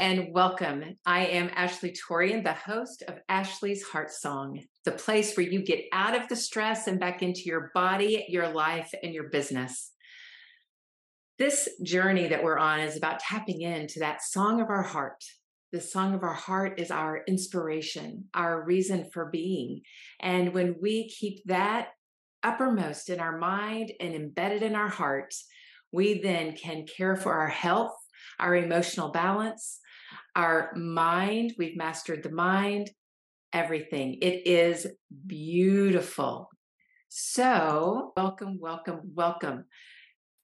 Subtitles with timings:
[0.00, 0.82] and welcome.
[1.04, 5.84] I am Ashly Torian, the host of Ashly's Heart Song, the place where you get
[5.92, 9.92] out of the stress and back into your body, your life, and your business.
[11.38, 15.22] This journey that we're on is about tapping into that song of our heart.
[15.70, 19.82] The song of our heart is our inspiration, our reason for being.
[20.18, 21.88] And when we keep that
[22.42, 25.34] uppermost in our mind and embedded in our heart,
[25.92, 27.92] we then can care for our health
[28.40, 29.80] our emotional balance,
[30.36, 31.54] our mind.
[31.58, 32.90] We've mastered the mind,
[33.52, 34.18] everything.
[34.22, 34.86] It is
[35.26, 36.48] beautiful.
[37.08, 39.64] So, welcome, welcome, welcome.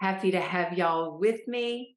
[0.01, 1.97] Happy to have y'all with me.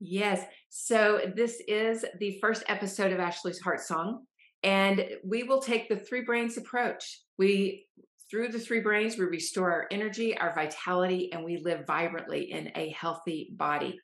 [0.00, 0.42] Yes.
[0.70, 4.24] So, this is the first episode of Ashly's Heart Song,
[4.62, 7.20] and we will take the three brains approach.
[7.36, 7.86] We
[8.30, 12.70] through the three brains, we restore our energy, our vitality, and we live vibrantly in
[12.74, 13.98] a healthy body.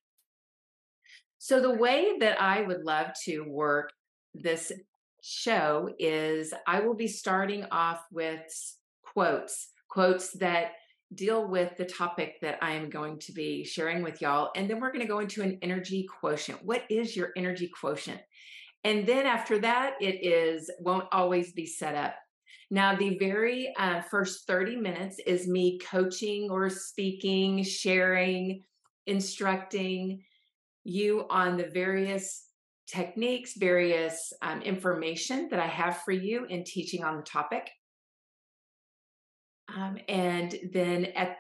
[1.44, 3.92] So, the way that I would love to work
[4.32, 4.72] this
[5.22, 8.40] show is I will be starting off with
[9.02, 10.70] quotes, quotes that
[11.14, 14.52] deal with the topic that I am going to be sharing with y'all.
[14.56, 16.64] And then we're going to go into an energy quotient.
[16.64, 18.22] What is your energy quotient?
[18.82, 22.14] And then after that, it is won't always be set up.
[22.70, 28.62] Now, the very uh, first 30 minutes is me coaching or speaking, sharing,
[29.06, 30.22] instructing
[30.84, 32.44] you on the various
[32.86, 37.70] techniques, various um, information that I have for you in teaching on the topic.
[39.74, 41.38] Um, and then at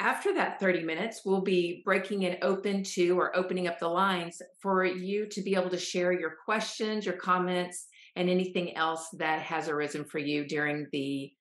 [0.00, 4.42] after that 30 minutes, we'll be breaking it open to or opening up the lines
[4.60, 9.40] for you to be able to share your questions, your comments, and anything else that
[9.42, 11.32] has arisen for you during the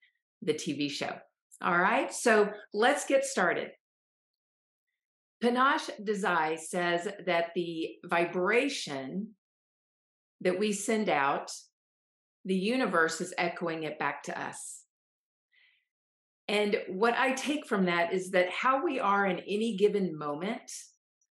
[0.42, 1.14] the TV show.
[1.62, 3.72] All right, so let's get started.
[5.44, 9.32] Panache Desai says that the vibration
[10.40, 11.52] that we send out,
[12.46, 14.84] the universe is echoing it back to us.
[16.48, 20.72] And what I take from that is that how we are in any given moment,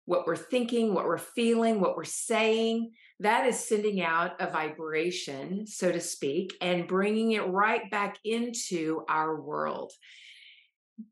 [0.05, 5.67] what we're thinking, what we're feeling, what we're saying, that is sending out a vibration,
[5.67, 9.91] so to speak, and bringing it right back into our world,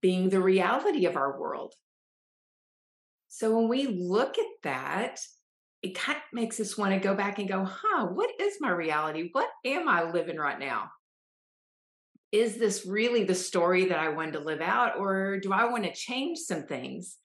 [0.01, 1.73] being the reality of our world.
[3.35, 5.19] So when we look at that,
[5.81, 8.71] it kind of makes us want to go back and go, huh, what is my
[8.71, 9.27] reality?
[9.33, 10.91] What am I living right now?
[12.31, 15.83] Is this really the story that I wanted to live out, or do I want
[15.83, 17.17] to change some things?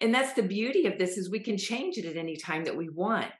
[0.00, 2.78] And that's the beauty of this is we can change it at any time that
[2.78, 3.30] we want.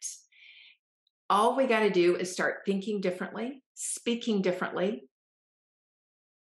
[1.30, 5.04] All we got to do is start thinking differently, speaking differently,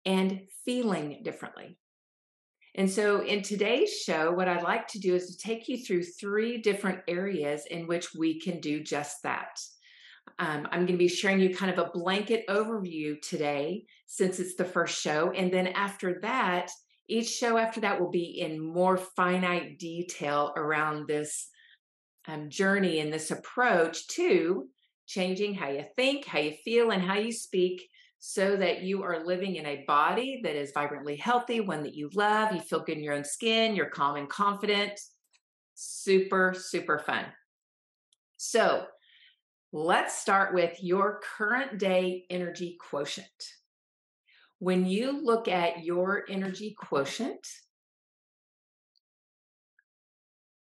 [0.04, 1.78] and feeling differently.
[2.75, 6.05] And so, in today's show, what I'd like to do is to take you through
[6.05, 9.60] three different areas in which we can do just that.
[10.38, 14.55] Um, I'm going to be sharing you kind of a blanket overview today since it's
[14.55, 15.31] the first show.
[15.33, 16.71] And then after that,
[17.09, 21.49] each show after that will be in more finite detail around this
[22.27, 24.69] um, journey and this approach to
[25.06, 27.83] changing how you think, how you feel, and how you speak
[28.25, 32.09] so that you are living in a body that is vibrantly healthy, one that you
[32.15, 34.93] love, you feel good in your own skin, you're calm and confident.
[35.75, 37.25] Super, super fun.
[38.37, 38.84] So,
[39.72, 43.27] let's start with your current day energy quotient.
[44.60, 47.44] When you look at your energy quotient,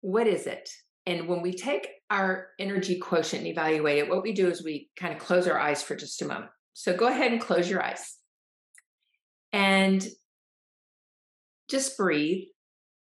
[0.01, 0.69] what is it?
[1.07, 4.91] And when we take our energy quotient and evaluate it, what we do is we
[4.97, 6.51] kind of close our eyes for just a moment.
[6.75, 8.17] So go ahead and close your eyes
[9.53, 10.07] and
[11.71, 12.45] just breathe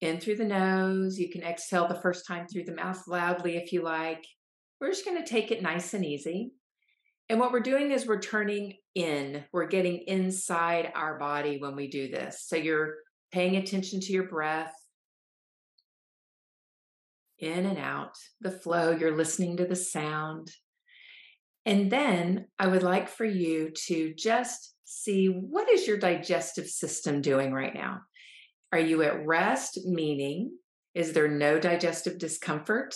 [0.01, 1.19] in through the nose.
[1.19, 4.25] You can exhale the first time through the mouth loudly if you like.
[4.81, 6.53] We're just going to take it nice and easy.
[7.29, 11.89] And what we're doing is we're turning in, we're getting inside our body when we
[11.89, 12.45] do this.
[12.47, 12.97] So you're
[13.33, 14.75] paying attention to your breath
[17.39, 20.51] in and out, the flow, you're listening to the sound.
[21.67, 27.21] And then I would like for you to just see what is your digestive system
[27.21, 28.01] doing right now?
[28.73, 30.53] Are you at rest, meaning
[30.95, 32.95] is there no digestive discomfort?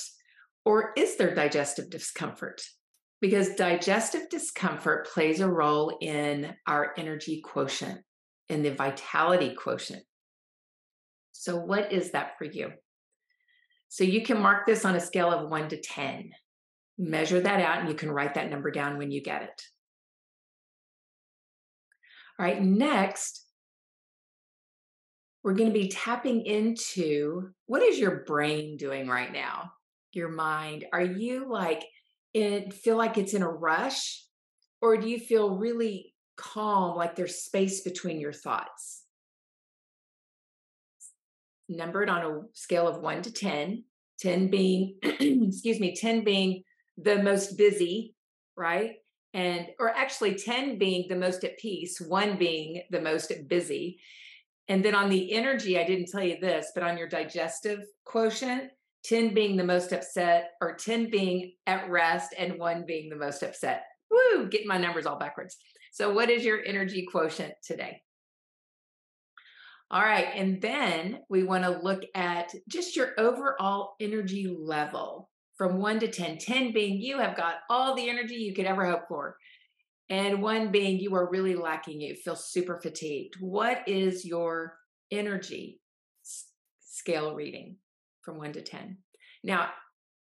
[0.65, 2.61] Or is there digestive discomfort?
[3.21, 8.01] Because digestive discomfort plays a role in our energy quotient,
[8.49, 10.05] in the vitality quotient.
[11.33, 12.71] So, what is that for you?
[13.89, 16.31] So, you can mark this on a scale of one to 10
[16.99, 19.63] measure that out and you can write that number down when you get it.
[22.39, 23.45] All right, next,
[25.43, 29.73] we're going to be tapping into what is your brain doing right now?
[30.13, 30.85] your mind?
[30.93, 31.85] Are you like
[32.35, 34.25] it feel like it's in a rush
[34.83, 39.05] or do you feel really calm like there's space between your thoughts?
[41.69, 43.85] Numbered on a scale of 1 to 10,
[44.21, 46.63] 10 being excuse me, 10 being
[47.01, 48.15] the most busy,
[48.57, 48.97] right?
[49.35, 54.01] And or actually 10 being the most at peace, 1 being the most busy.
[54.69, 58.71] And then on the energy, I didn't tell you this, but on your digestive quotient,
[59.05, 63.43] 10 being the most upset, or 10 being at rest, and one being the most
[63.43, 63.85] upset.
[64.11, 65.57] Woo, getting my numbers all backwards.
[65.93, 68.03] So, what is your energy quotient today?
[69.91, 70.29] All right.
[70.35, 76.09] And then we want to look at just your overall energy level from one to
[76.09, 76.39] 10.
[76.39, 79.37] 10 being you have got all the energy you could ever hope for.
[80.09, 82.01] And one being you are really lacking.
[82.01, 83.35] You feel super fatigued.
[83.41, 84.79] What is your
[85.11, 85.81] energy
[86.81, 87.77] scale reading
[88.23, 88.99] from 1 to 10
[89.45, 89.69] now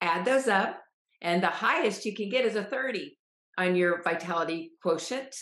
[0.00, 0.80] add those up
[1.22, 3.16] and the highest you can get is a 30
[3.56, 5.34] on your vitality quotient.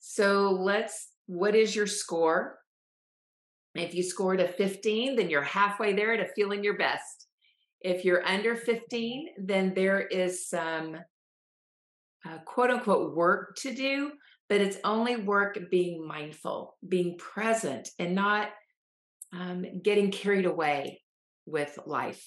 [0.00, 2.58] So let's what is your score?
[3.74, 7.25] If you scored a 15 then you're halfway there to feeling your best
[7.86, 10.96] if you're under 15 then there is some
[12.26, 14.12] uh, quote unquote work to do,
[14.48, 18.48] but it's only work being mindful, being present, and not
[19.32, 21.02] um, getting carried away
[21.46, 22.26] with life,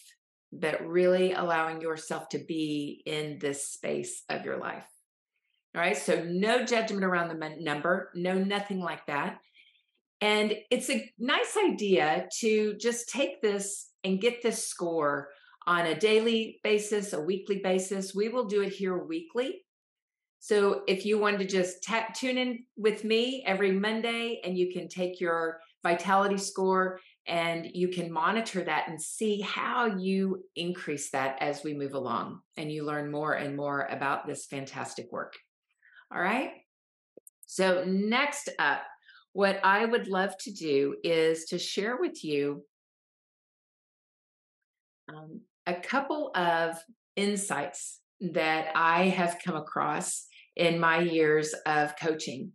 [0.51, 4.85] but really allowing yourself to be in this space of your life.
[5.75, 5.97] All right.
[5.97, 9.39] So, no judgment around the number, no, nothing like that.
[10.21, 15.29] And it's a nice idea to just take this and get this score
[15.69, 18.16] on a daily basis, a weekly basis.
[18.16, 19.62] We will do it here weekly.
[20.39, 24.74] So if you want to just tap, tune in with me every Monday and you
[24.74, 31.12] can take your vitality score and you can monitor that and see how you increase
[31.12, 35.36] that as we move along and you learn more and more about this fantastic work.
[36.12, 36.50] All right.
[37.45, 38.81] So, next up,
[39.33, 42.63] what I would love to do is to share with you
[45.10, 46.77] um, a couple of
[47.16, 50.25] insights that I have come across
[50.56, 52.54] in my years of coaching.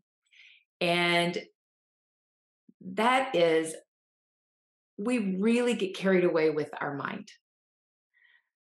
[0.80, 1.38] And
[2.80, 3.74] that is,
[4.98, 7.28] we really get carried away with our mind.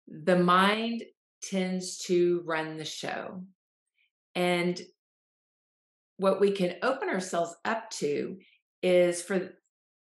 [0.06, 1.02] The mind
[1.42, 3.44] tends to run the show.
[4.34, 4.78] And
[6.18, 8.36] what we can open ourselves up to
[8.82, 9.50] is for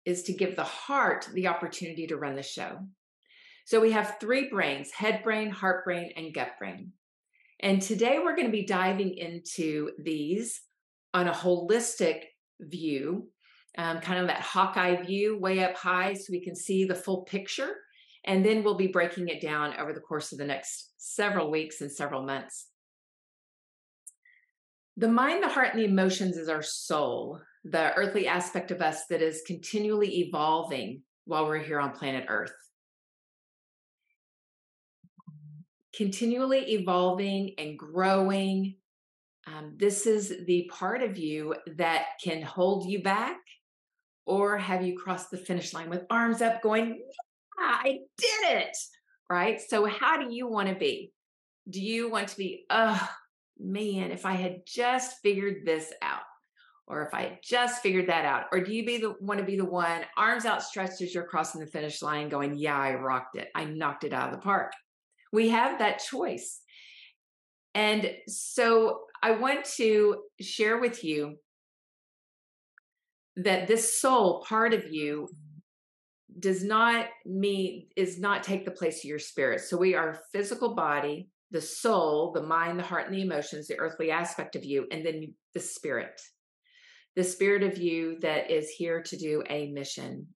[0.04, 2.78] is to give the heart the opportunity to run the show.
[3.64, 6.92] So we have three brains, head brain, heart brain, and gut brain.
[7.60, 10.60] And today we're going to be diving into these
[11.14, 12.24] on a holistic
[12.60, 13.30] view,
[13.78, 17.22] um, kind of that Hawkeye view, way up high, so we can see the full
[17.22, 17.76] picture.
[18.26, 21.80] And then we'll be breaking it down over the course of the next several weeks
[21.80, 22.68] and several months.
[24.98, 29.06] The mind, the heart, and the emotions is our soul, the earthly aspect of us
[29.06, 32.52] that is continually evolving while we're here on planet Earth.
[35.96, 38.76] Continually evolving and growing.
[39.46, 43.36] Um, this is the part of you that can hold you back
[44.26, 47.02] or have you crossed the finish line with arms up going,
[47.58, 48.76] yeah, I did it.
[49.28, 49.60] Right.
[49.60, 51.12] So, how do you want to be?
[51.68, 53.08] Do you want to be, oh
[53.58, 56.20] man, if I had just figured this out?
[56.86, 59.56] Or if I just figured that out, or do you be the want to be
[59.56, 63.48] the one arms outstretched as you're crossing the finish line, going, "Yeah, I rocked it.
[63.54, 64.74] I knocked it out of the park."
[65.34, 66.60] We have that choice.
[67.74, 71.36] And so I want to share with you
[73.36, 75.28] that this soul part of you
[76.38, 79.60] does not mean is not take the place of your spirit.
[79.60, 83.78] So we are physical body, the soul, the mind, the heart, and the emotions, the
[83.78, 86.20] earthly aspect of you, and then the spirit.
[87.16, 90.28] The spirit of you that is here to do a mission.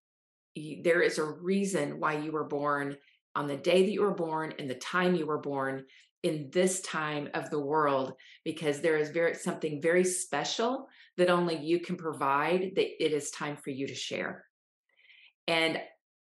[0.83, 2.97] There is a reason why you were born
[3.35, 5.85] on the day that you were born and the time you were born
[6.23, 8.13] in this time of the world
[8.45, 13.31] because there is very something very special that only you can provide that it is
[13.31, 14.45] time for you to share.
[15.47, 15.79] And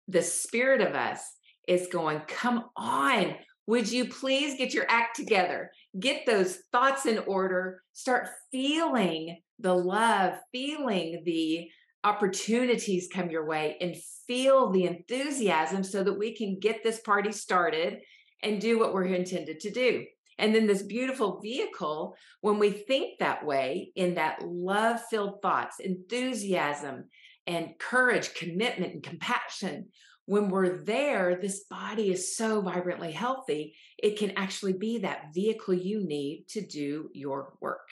[0.09, 1.21] the spirit of us
[1.67, 3.35] is going come on
[3.67, 9.75] would you please get your act together get those thoughts in order start feeling the
[9.75, 11.69] love feeling the
[12.05, 13.97] opportunities come your way and
[14.27, 18.01] feel the enthusiasm so that we can get this party started
[18.43, 20.05] and do what we're intended to do.
[20.39, 25.81] And then this beautiful vehicle, when we think that way, in that love filled thoughts,
[25.81, 27.05] enthusiasm,
[27.47, 29.89] and courage, commitment, and compassion.
[30.27, 35.75] When we're there, this body is so vibrantly healthy, it can actually be that vehicle
[35.75, 37.87] you need to do your work.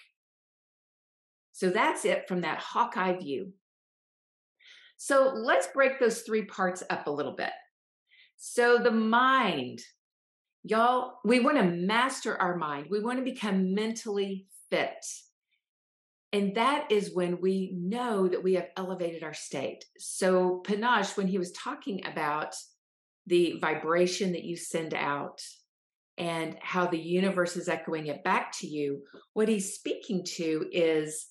[1.53, 3.53] So that's it from that Hawkeye view.
[5.05, 7.51] So let's break those three parts up a little bit.
[8.37, 9.81] So the mind,
[10.63, 12.87] y'all, we want to master our mind.
[12.89, 15.05] We want to become mentally fit.
[16.33, 19.85] And that is when we know that we have elevated our state.
[19.99, 22.55] So, Panache, when he was talking about
[23.27, 25.41] the vibration that you send out
[26.17, 31.27] and how the universe is echoing it back to you, what he's speaking to is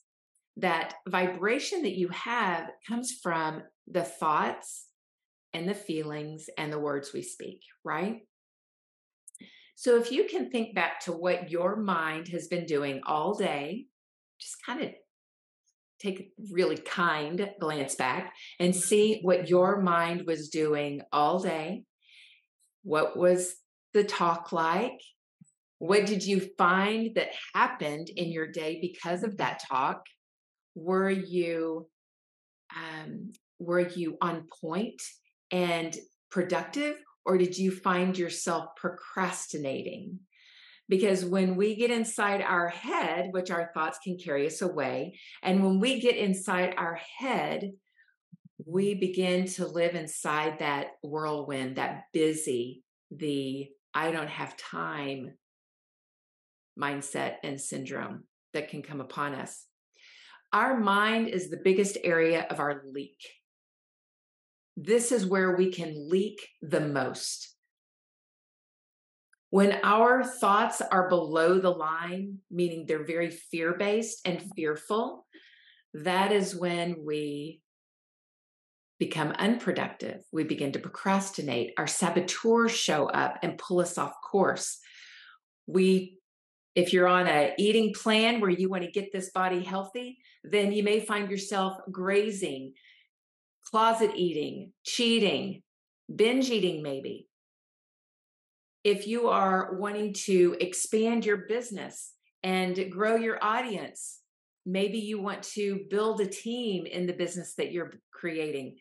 [0.58, 4.88] that vibration that you have comes from the thoughts
[5.54, 8.22] and the feelings and the words we speak, right?
[9.76, 13.88] So, if you can think back to what your mind has been doing all day,
[14.40, 14.92] just kind of
[16.00, 21.84] take a really kind glance back and see what your mind was doing all day.
[22.84, 23.56] What was
[23.94, 25.00] the talk like?
[25.78, 30.04] What did you find that happened in your day because of that talk?
[30.76, 31.88] Were you
[32.76, 35.02] um, were you on point
[35.52, 35.96] and
[36.30, 40.20] productive, or did you find yourself procrastinating?
[40.90, 45.64] Because when we get inside our head, which our thoughts can carry us away, and
[45.64, 47.72] when we get inside our head,
[48.66, 55.34] we begin to live inside that whirlwind, that busy, the I don't have time
[56.80, 58.24] mindset and syndrome
[58.54, 59.66] that can come upon us.
[60.54, 63.18] Our mind is the biggest area of our leak.
[64.76, 67.56] This is where we can leak the most.
[69.50, 74.50] When our thoughts are below the line, meaning they're very fear based and mm-hmm.
[74.56, 75.26] fearful,
[75.94, 77.62] that is when we
[78.98, 80.22] become unproductive.
[80.32, 81.74] We begin to procrastinate.
[81.78, 84.80] Our saboteurs show up and pull us off course.
[85.68, 86.21] We
[86.76, 90.72] if you're on a eating plan where you want to get this body healthy, then
[90.72, 92.74] you may find yourself grazing,
[93.70, 95.64] closet eating, cheating,
[96.14, 97.28] binge eating maybe
[98.84, 102.14] if you are wanting to expand your business
[102.44, 104.20] and grow your audience,
[104.66, 108.78] maybe you want to build a team in the business that you're creating,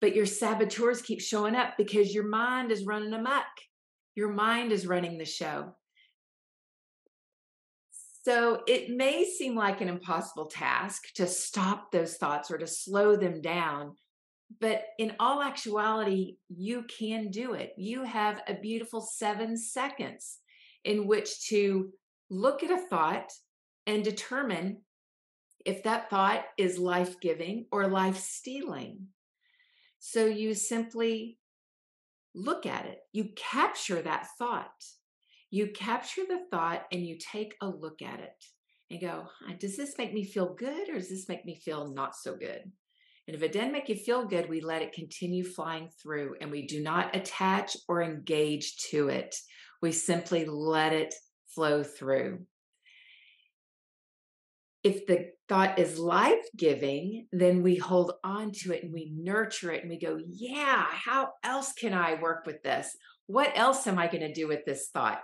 [0.00, 3.46] but your saboteurs keep showing up because your mind is running amok.
[4.14, 5.74] Your mind is running the show.
[8.28, 13.16] So it may seem like an impossible task to stop those thoughts or to slow
[13.16, 13.94] them down
[14.60, 17.74] but in all actuality, you can do it.
[17.76, 20.38] You have a beautiful seven seconds
[20.84, 21.92] in which to
[22.30, 23.30] look at a thought
[23.86, 24.82] and determine
[25.64, 29.08] if that thought is life giving or life stealing.
[29.98, 31.38] So you simply
[32.34, 34.72] look at it, you capture that thought.
[35.50, 38.44] You capture the thought and you take a look at it
[38.90, 39.26] and go,
[39.58, 42.70] does this make me feel good or does this make me feel not so good?
[43.26, 46.50] And if it doesn't make you feel good, we let it continue flying through and
[46.50, 49.34] we do not attach or engage to it.
[49.82, 51.14] We simply let it
[51.54, 52.46] flow through.
[54.82, 59.72] If the thought is life giving, then we hold on to it and we nurture
[59.72, 62.96] it and we go, yeah, how else can I work with this?
[63.26, 65.20] What else am I going to do with this thought?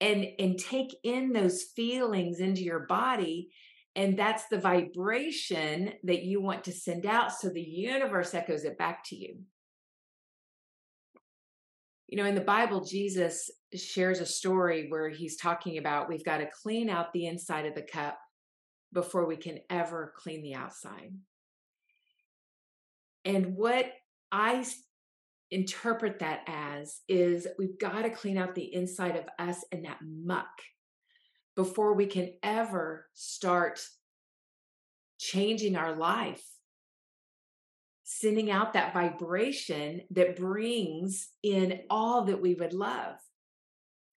[0.00, 3.50] And, and take in those feelings into your body
[3.96, 7.32] and that's the vibration that you want to send out.
[7.32, 9.38] So the universe echoes it back to you.
[12.08, 16.38] You know, in the Bible, Jesus shares a story where he's talking about we've got
[16.38, 18.18] to clean out the inside of the cup
[18.92, 21.12] before we can ever clean the outside.
[23.24, 23.86] And what
[24.30, 24.64] I
[25.54, 29.98] interpret that as is we've got to clean out the inside of us and that
[30.02, 30.50] muck
[31.56, 33.80] before we can ever start
[35.18, 36.44] changing our life,
[38.02, 43.16] sending out that vibration that brings in all that we would love.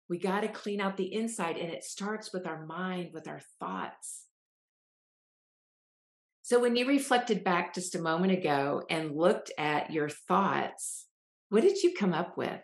[0.08, 3.40] We got to clean out the inside, and it starts with our mind, with our
[3.58, 4.26] thoughts.
[6.42, 11.03] So, when you reflected back just a moment ago and looked at your thoughts,
[11.54, 12.60] what did you come up with?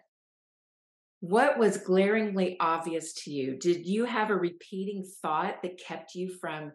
[1.20, 3.56] What was glaringly obvious to you?
[3.56, 6.72] Did you have a repeating thought that kept you from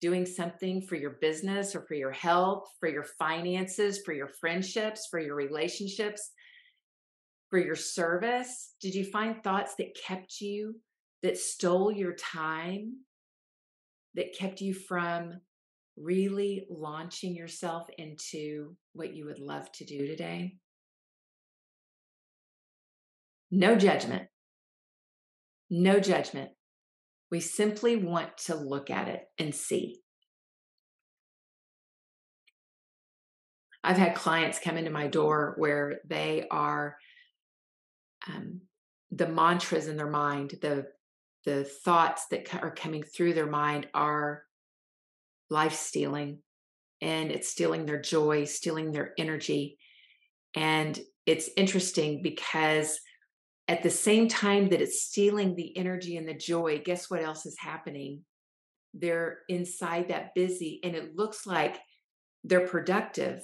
[0.00, 5.08] doing something for your business or for your health, for your finances, for your friendships,
[5.10, 6.30] for your relationships,
[7.50, 8.72] for your service?
[8.80, 10.80] Did you find thoughts that kept you,
[11.22, 13.00] that stole your time,
[14.14, 15.34] that kept you from
[15.98, 20.56] really launching yourself into what you would love to do today?
[23.54, 24.28] No judgment.
[25.68, 26.50] No judgment.
[27.30, 30.00] We simply want to look at it and see.
[33.84, 36.96] I've had clients come into my door where they are
[38.28, 38.62] um,
[39.10, 40.86] the mantras in their mind, the
[41.44, 44.44] the thoughts that are coming through their mind are
[45.50, 46.38] life stealing,
[47.00, 49.76] and it's stealing their joy, stealing their energy,
[50.54, 53.00] and it's interesting because
[53.68, 57.46] at the same time that it's stealing the energy and the joy, guess what else
[57.46, 58.22] is happening?
[58.94, 61.78] They're inside that busy, and it looks like
[62.44, 63.42] they're productive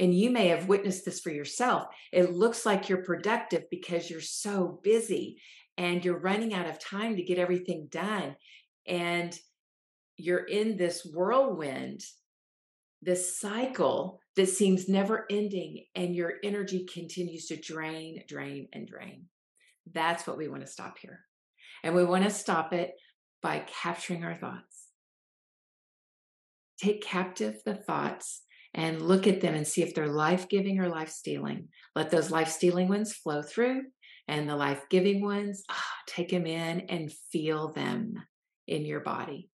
[0.00, 1.84] and you may have witnessed this for yourself.
[2.10, 5.36] It looks like you're productive because you're so busy
[5.76, 8.34] and you're running out of time to get everything done.
[8.86, 9.38] And
[10.16, 12.00] you're in this whirlwind,
[13.02, 19.26] this cycle that seems never ending, and your energy continues to drain, drain, and drain.
[19.92, 21.20] That's what we want to stop here.
[21.82, 22.92] And we want to stop it
[23.42, 24.88] by capturing our thoughts.
[26.80, 28.42] Take captive the thoughts
[28.74, 31.68] and look at them and see if they're life giving or life stealing.
[31.96, 33.82] Let those life stealing ones flow through,
[34.28, 38.14] and the life giving ones, oh, take them in and feel them
[38.68, 39.50] in your body,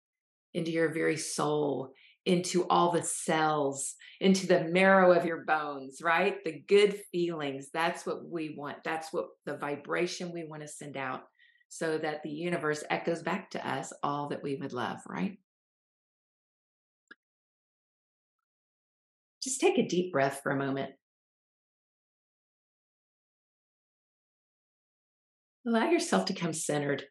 [0.52, 1.92] into your very soul,
[2.26, 6.42] into all the cells, into the marrow of your bones, right?
[6.45, 7.68] The good feelings.
[7.73, 8.78] That's what we want.
[8.85, 11.23] That's what the vibration we want to send out
[11.68, 15.38] so that the universe echoes back to us all that we would love, right?
[19.42, 20.90] Just take a deep breath for a moment.
[25.64, 27.04] Allow yourself to come centered.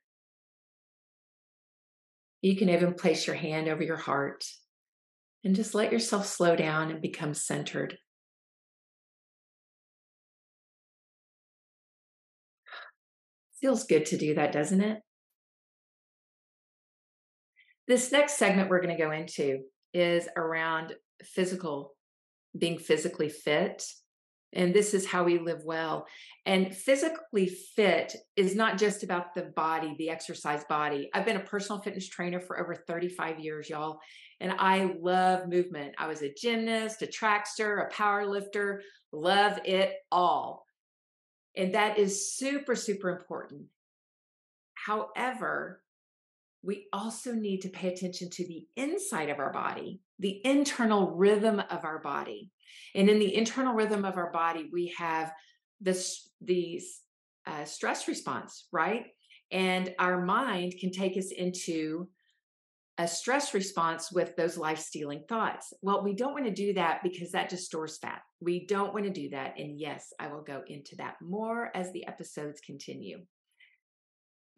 [2.42, 4.46] You can even place your hand over your heart
[5.46, 8.00] and just let yourself slow down and become centered.
[13.62, 15.00] Feels good to do that, doesn't it?
[17.88, 19.60] This next segment we're going to go into
[19.94, 20.94] is around
[21.24, 21.94] physical
[22.58, 23.86] being physically fit.
[24.56, 26.08] And this is how we live well.
[26.46, 31.10] And physically fit is not just about the body, the exercise body.
[31.14, 34.00] I've been a personal fitness trainer for over 35 years, y'all.
[34.40, 35.96] And I love movement.
[35.98, 40.66] I was a gymnast, a trackster, a power lifter, love it all.
[41.58, 43.64] And that is super, super important.
[44.74, 45.82] However,
[46.62, 51.60] we also need to pay attention to the inside of our body, the internal rhythm
[51.60, 52.52] of our body.
[52.94, 55.32] And in the internal rhythm of our body, we have
[55.82, 56.82] this the
[57.46, 59.06] uh, stress response, right?
[59.52, 62.08] And our mind can take us into
[62.98, 65.74] a stress response with those life stealing thoughts.
[65.82, 68.22] Well, we don't want to do that because that just stores fat.
[68.40, 69.56] We don't want to do that.
[69.60, 73.20] And yes, I will go into that more as the episodes continue.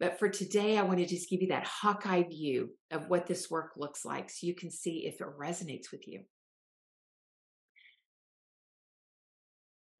[0.00, 3.50] But for today, I want to just give you that Hawkeye view of what this
[3.50, 6.20] work looks like so you can see if it resonates with you.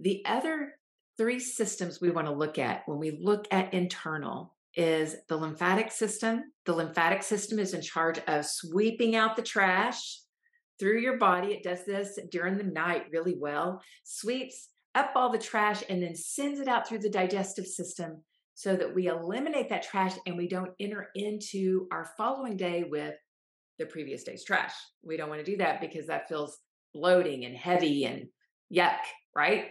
[0.00, 0.74] The other
[1.16, 5.90] three systems we want to look at when we look at internal is the lymphatic
[5.90, 6.44] system.
[6.64, 10.20] The lymphatic system is in charge of sweeping out the trash
[10.78, 11.48] through your body.
[11.48, 16.14] It does this during the night really well, sweeps up all the trash and then
[16.14, 18.22] sends it out through the digestive system
[18.58, 23.14] so that we eliminate that trash and we don't enter into our following day with
[23.78, 24.72] the previous day's trash.
[25.04, 26.58] We don't want to do that because that feels
[26.92, 28.26] bloating and heavy and
[28.74, 28.98] yuck,
[29.32, 29.66] right?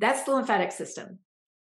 [0.00, 1.20] That's the lymphatic system.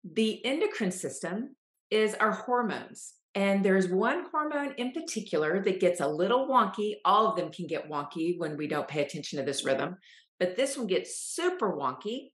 [0.03, 1.55] The endocrine system
[1.89, 3.13] is our hormones.
[3.33, 6.95] And there's one hormone in particular that gets a little wonky.
[7.05, 9.95] All of them can get wonky when we don't pay attention to this rhythm,
[10.41, 12.31] but this one gets super wonky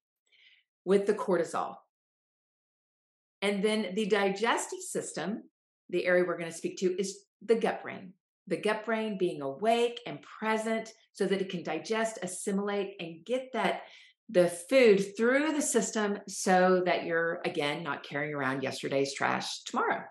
[0.84, 1.76] with the cortisol.
[3.42, 5.44] And then the digestive system,
[5.90, 8.14] the area we're going to speak to, is the gut brain.
[8.48, 13.50] The gut brain being awake and present so that it can digest, assimilate, and get
[13.54, 13.82] that
[14.30, 20.04] the food through the system so that you're again not carrying around yesterday's trash tomorrow.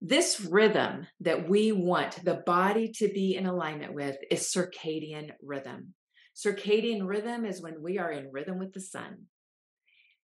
[0.00, 5.94] This rhythm that we want the body to be in alignment with is circadian rhythm.
[6.34, 9.26] Circadian rhythm is when we are in rhythm with the sun.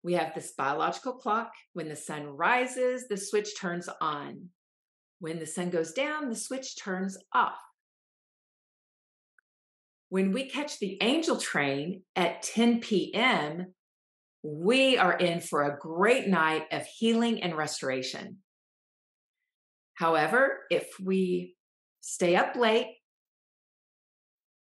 [0.06, 1.50] We have this biological clock.
[1.72, 4.50] When the sun rises, the switch turns on.
[5.18, 7.58] When the sun goes down, the switch turns off.
[10.08, 13.74] When we catch the angel train at 10 p.m.,
[14.44, 18.36] we are in for a great night of healing and restoration.
[19.94, 21.56] However, if we
[22.00, 22.94] stay up late,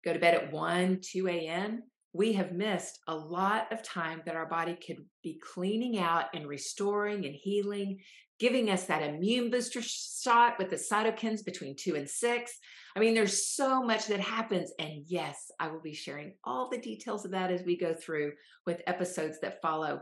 [0.04, 4.36] go to bed at 1, 2 a.m., we have missed a lot of time that
[4.36, 8.00] our body could be cleaning out and restoring and healing,
[8.39, 12.58] giving us that immune booster shot with the cytokines between two and six.
[12.95, 14.74] I mean, there's so much that happens.
[14.78, 18.34] And yes, I will be sharing all the details of that as we go through
[18.65, 20.02] with episodes that follow.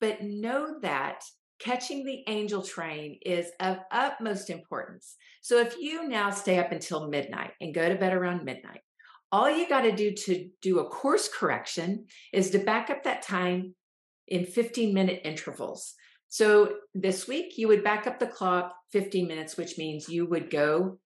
[0.00, 1.22] But know that
[1.58, 5.16] catching the angel train is of utmost importance.
[5.40, 8.80] So if you now stay up until midnight and go to bed around midnight,
[9.32, 13.22] all you got to do to do a course correction is to back up that
[13.22, 13.74] time
[14.28, 15.94] in 15 minute intervals.
[16.28, 20.50] So this week you would back up the clock 15 minutes, which means you would
[20.50, 20.98] go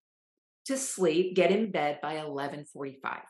[0.67, 3.23] to sleep, get in bed by 11:45.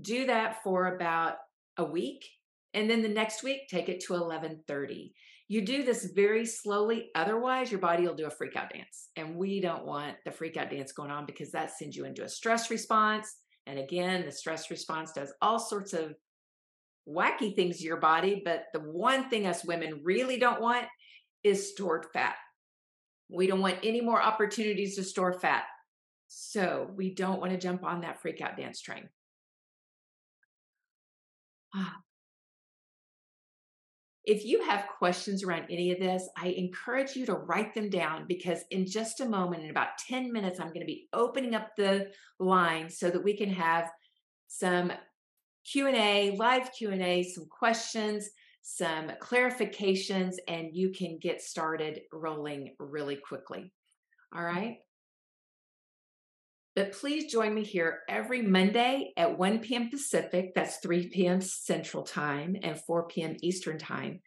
[0.00, 1.36] Do that for about
[1.76, 2.24] a week
[2.72, 5.12] and then the next week take it to 11:30.
[5.46, 9.10] You do this very slowly otherwise your body will do a freak out dance.
[9.16, 12.24] And we don't want the freak out dance going on because that sends you into
[12.24, 16.14] a stress response and again, the stress response does all sorts of
[17.08, 18.42] wacky things to your body.
[18.44, 20.86] But the one thing us women really don't want
[21.42, 22.36] is stored fat.
[23.28, 25.64] We don't want any more opportunities to store fat.
[26.28, 29.08] So we don't want to jump on that freak out dance train.
[31.74, 31.96] Ah,
[34.26, 38.26] if you have questions around any of this, I encourage you to write them down
[38.26, 41.76] because in just a moment, in about 10 minutes, I'm going to be opening up
[41.76, 43.90] the line so that we can have
[44.46, 44.92] some
[45.70, 48.30] Q&A, live Q&A, some questions,
[48.62, 53.72] some clarifications, and you can get started rolling really quickly.
[54.34, 54.78] All right.
[56.76, 59.90] But please join me here every Monday at 1 p.m.
[59.90, 61.40] Pacific, that's 3 p.m.
[61.40, 63.36] Central Time and 4 p.m.
[63.42, 64.20] Eastern Time.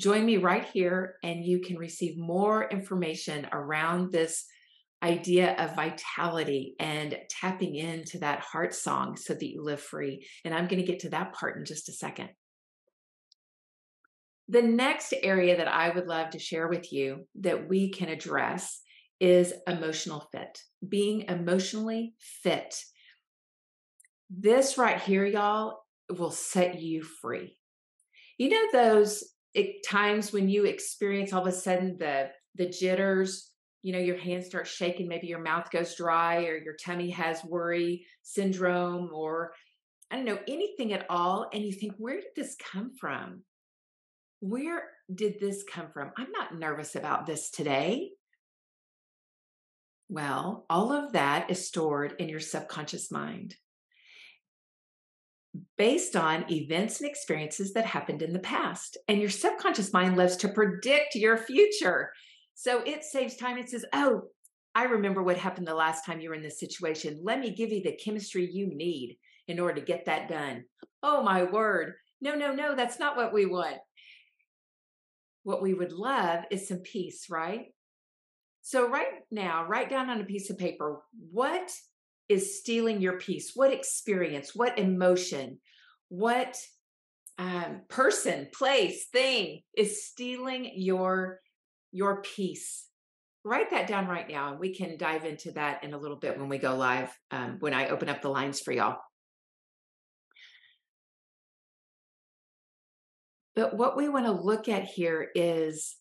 [0.00, 4.44] Join me right here, and you can receive more information around this
[5.04, 10.26] idea of vitality and tapping into that heart song so that you live free.
[10.44, 12.30] And I'm going to get to that part in just a second.
[14.48, 18.80] The next area that I would love to share with you that we can address
[19.20, 22.74] is emotional fit, being emotionally fit.
[24.30, 27.56] This right here, y'all, will set you free.
[28.38, 29.24] You know those
[29.86, 33.50] times when you experience all of a sudden the the jitters,
[33.82, 37.44] you know, your hands start shaking, maybe your mouth goes dry or your tummy has
[37.44, 39.52] worry syndrome or
[40.10, 43.42] I don't know, anything at all and you think where did this come from?
[44.40, 46.12] Where did this come from?
[46.16, 48.10] I'm not nervous about this today.
[50.14, 53.56] Well, all of that is stored in your subconscious mind
[55.76, 58.96] based on events and experiences that happened in the past.
[59.08, 62.12] And your subconscious mind loves to predict your future.
[62.54, 63.58] So it saves time.
[63.58, 64.28] It says, Oh,
[64.72, 67.18] I remember what happened the last time you were in this situation.
[67.20, 70.62] Let me give you the chemistry you need in order to get that done.
[71.02, 71.94] Oh, my word.
[72.20, 73.78] No, no, no, that's not what we want.
[75.42, 77.73] What we would love is some peace, right?
[78.66, 81.70] So, right now, write down on a piece of paper what
[82.30, 83.52] is stealing your peace?
[83.54, 85.58] What experience, what emotion,
[86.08, 86.56] what
[87.36, 91.40] um, person, place, thing is stealing your
[91.92, 92.88] your peace?
[93.44, 96.38] Write that down right now, and we can dive into that in a little bit
[96.38, 97.14] when we go live.
[97.30, 98.96] Um, when I open up the lines for y'all.
[103.54, 105.96] But what we want to look at here is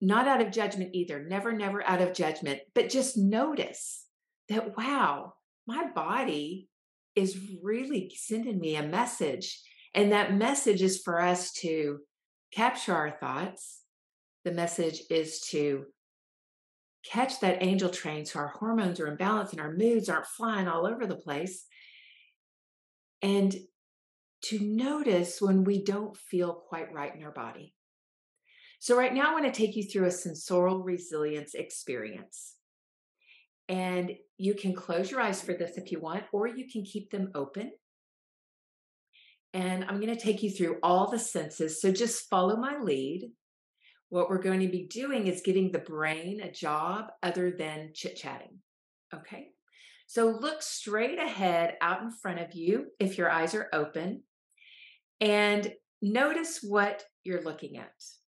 [0.00, 4.06] not out of judgment either, never, never out of judgment, but just notice
[4.48, 5.34] that, wow,
[5.66, 6.68] my body
[7.14, 9.60] is really sending me a message.
[9.94, 11.98] And that message is for us to
[12.52, 13.82] capture our thoughts.
[14.44, 15.86] The message is to
[17.04, 20.68] catch that angel train so our hormones are in balance and our moods aren't flying
[20.68, 21.64] all over the place.
[23.22, 23.54] And
[24.44, 27.74] to notice when we don't feel quite right in our body.
[28.80, 32.54] So, right now, I want to take you through a sensorial resilience experience.
[33.68, 37.10] And you can close your eyes for this if you want, or you can keep
[37.10, 37.72] them open.
[39.52, 41.80] And I'm going to take you through all the senses.
[41.80, 43.30] So, just follow my lead.
[44.10, 48.16] What we're going to be doing is giving the brain a job other than chit
[48.16, 48.58] chatting.
[49.12, 49.48] Okay.
[50.06, 54.22] So, look straight ahead out in front of you if your eyes are open
[55.20, 57.90] and notice what you're looking at.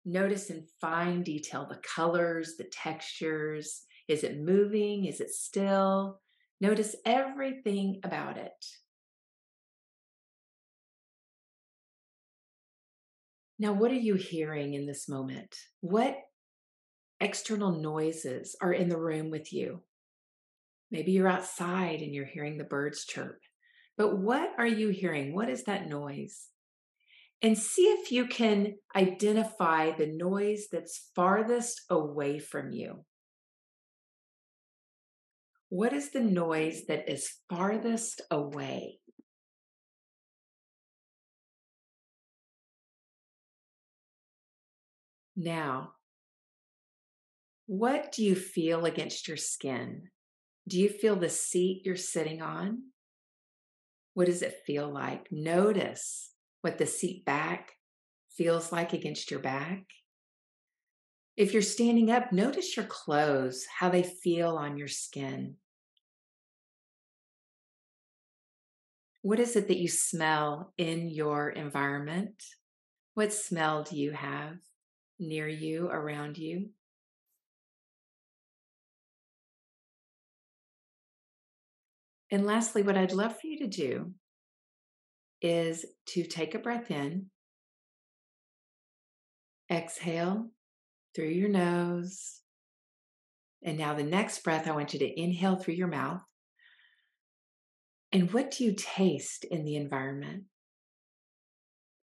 [0.10, 3.84] Notice in fine detail the colors, the textures.
[4.08, 5.06] Is it moving?
[5.06, 6.20] Is it still?
[6.60, 8.66] Notice everything about it.
[13.60, 15.56] Now, what are you hearing in this moment?
[15.82, 16.18] What
[17.20, 19.84] external noises are in the room with you?
[20.90, 23.42] Maybe you're outside and you're hearing the birds chirp.
[23.96, 25.36] But what are you hearing?
[25.36, 26.48] What is that noise?
[27.42, 33.06] And see if you can identify the noise that's farthest away from you.
[35.70, 39.00] What is the noise that is farthest away?
[45.38, 45.94] Now,
[47.68, 50.10] what do you feel against your skin?
[50.68, 52.80] Do you feel the seat you're sitting on?
[54.16, 55.28] What does it feel like?
[55.32, 56.29] Notice
[56.62, 57.72] what the seat back
[58.32, 59.86] feels like against your back.
[61.38, 65.56] If you're standing up, notice your clothes, how they feel on your skin.
[69.22, 72.44] What is it that you smell in your environment?
[73.14, 74.58] What smell do you have
[75.20, 76.70] near you, around you?
[82.32, 84.14] And lastly, what I'd love for you to do
[85.42, 87.28] is to take a breath in,
[89.72, 90.48] exhale
[91.16, 92.40] through your nose.
[93.64, 96.22] And now, the next breath, I want you to inhale through your mouth.
[98.12, 100.46] And what do you taste in the environment?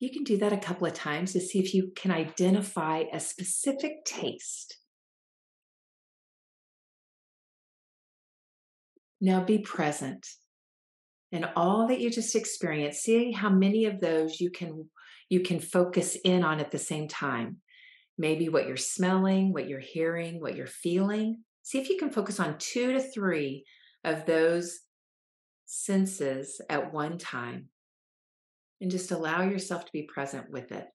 [0.01, 3.21] You can do that a couple of times to see if you can identify a
[3.21, 4.79] specific taste.
[9.21, 10.27] Now be present
[11.33, 13.03] and all that you just experienced.
[13.03, 14.89] See how many of those you can
[15.31, 17.57] you can focus in on at the same time.
[18.19, 21.43] Maybe what you're smelling, what you're hearing, what you're feeling.
[21.63, 23.65] See if you can focus on two to three
[24.05, 24.81] of those
[25.65, 27.69] senses at one time
[28.83, 30.87] and just allow yourself to be present with it.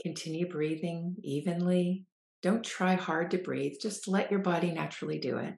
[0.00, 2.06] Continue breathing evenly.
[2.44, 5.54] Don't try hard to breathe, just let your body naturally do it.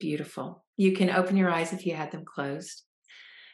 [0.00, 0.64] Beautiful.
[0.76, 2.82] You can open your eyes if you had them closed.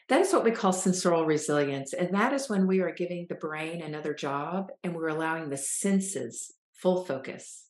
[0.09, 1.93] That is what we call sensorial resilience.
[1.93, 5.57] And that is when we are giving the brain another job and we're allowing the
[5.57, 7.67] senses full focus.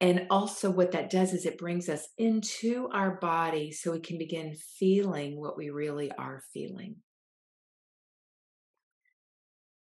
[0.00, 4.18] And also, what that does is it brings us into our body so we can
[4.18, 6.96] begin feeling what we really are feeling.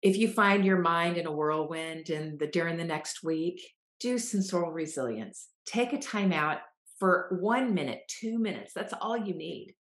[0.05, 3.59] If you find your mind in a whirlwind and the during the next week,
[3.99, 5.47] do sensorial resilience.
[5.65, 6.59] Take a time out
[6.99, 8.71] for one minute, two minutes.
[8.71, 9.73] That's all you need.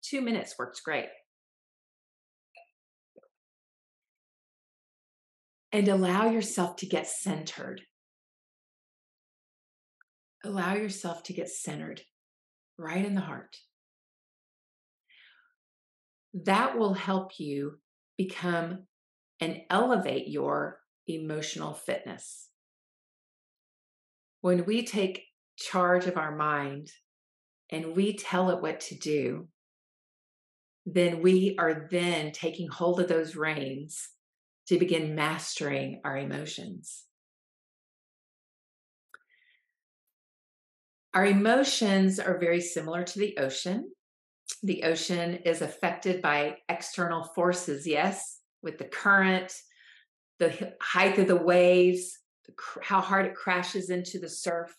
[0.00, 1.08] Two minutes works great.
[5.72, 7.80] And allow yourself to get centered.
[10.44, 12.02] Allow yourself to get centered
[12.78, 13.56] right in the heart.
[16.34, 17.80] That will help you
[18.16, 18.86] become
[19.42, 20.78] and elevate your
[21.08, 22.48] emotional fitness.
[24.40, 25.24] When we take
[25.56, 26.92] charge of our mind
[27.68, 29.48] and we tell it what to do,
[30.86, 34.10] then we are then taking hold of those reins
[34.68, 37.02] to begin mastering our emotions.
[41.14, 43.90] Our emotions are very similar to the ocean.
[44.62, 49.52] The ocean is affected by external forces, yes, with the current,
[50.38, 52.18] the height of the waves,
[52.82, 54.76] how hard it crashes into the surf.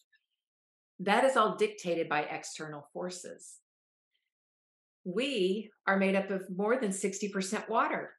[0.99, 3.59] That is all dictated by external forces.
[5.05, 8.11] We are made up of more than 60% water.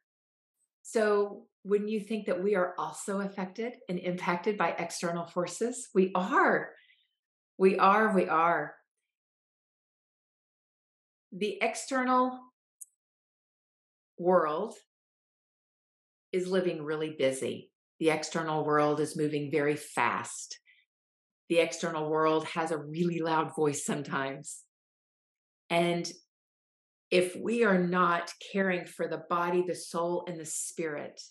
[0.83, 5.89] So, wouldn't you think that we are also affected and impacted by external forces?
[5.95, 6.69] We are.
[7.57, 8.13] We are.
[8.13, 8.75] We are.
[11.31, 12.39] The external
[14.19, 14.75] world
[16.35, 17.71] is living really busy.
[17.99, 20.59] The external world is moving very fast.
[21.47, 24.63] The external world has a really loud voice sometimes.
[25.69, 26.11] And
[27.09, 31.21] if we are not caring for the body, the soul, and the spirit,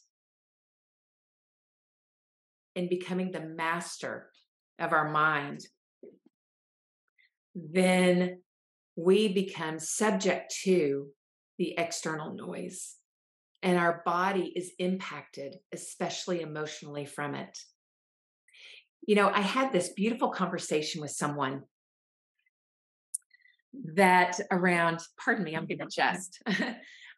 [2.75, 4.31] and becoming the master
[4.79, 5.61] of our mind,
[7.55, 8.40] then
[8.97, 11.09] we become subject to
[11.59, 12.97] the external noise
[13.64, 17.59] and our body is impacted, especially emotionally, from it.
[19.07, 21.62] You know, I had this beautiful conversation with someone
[23.94, 26.42] that around, pardon me, I'm going to just.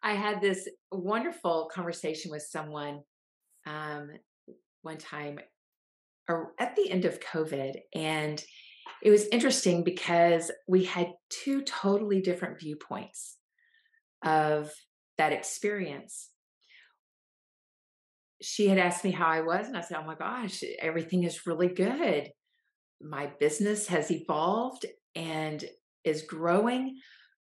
[0.03, 3.01] I had this wonderful conversation with someone
[3.65, 4.11] um,
[4.83, 5.39] one time
[6.29, 7.75] at the end of COVID.
[7.93, 8.41] And
[9.03, 13.35] it was interesting because we had two totally different viewpoints
[14.23, 14.71] of
[15.17, 16.29] that experience
[18.41, 21.45] she had asked me how I was, and I said, Oh my gosh, everything is
[21.45, 22.29] really good.
[23.01, 25.63] My business has evolved and
[26.03, 26.97] is growing.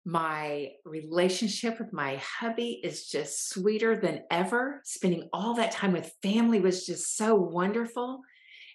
[0.05, 4.81] My relationship with my hubby is just sweeter than ever.
[4.85, 8.21] Spending all that time with family was just so wonderful.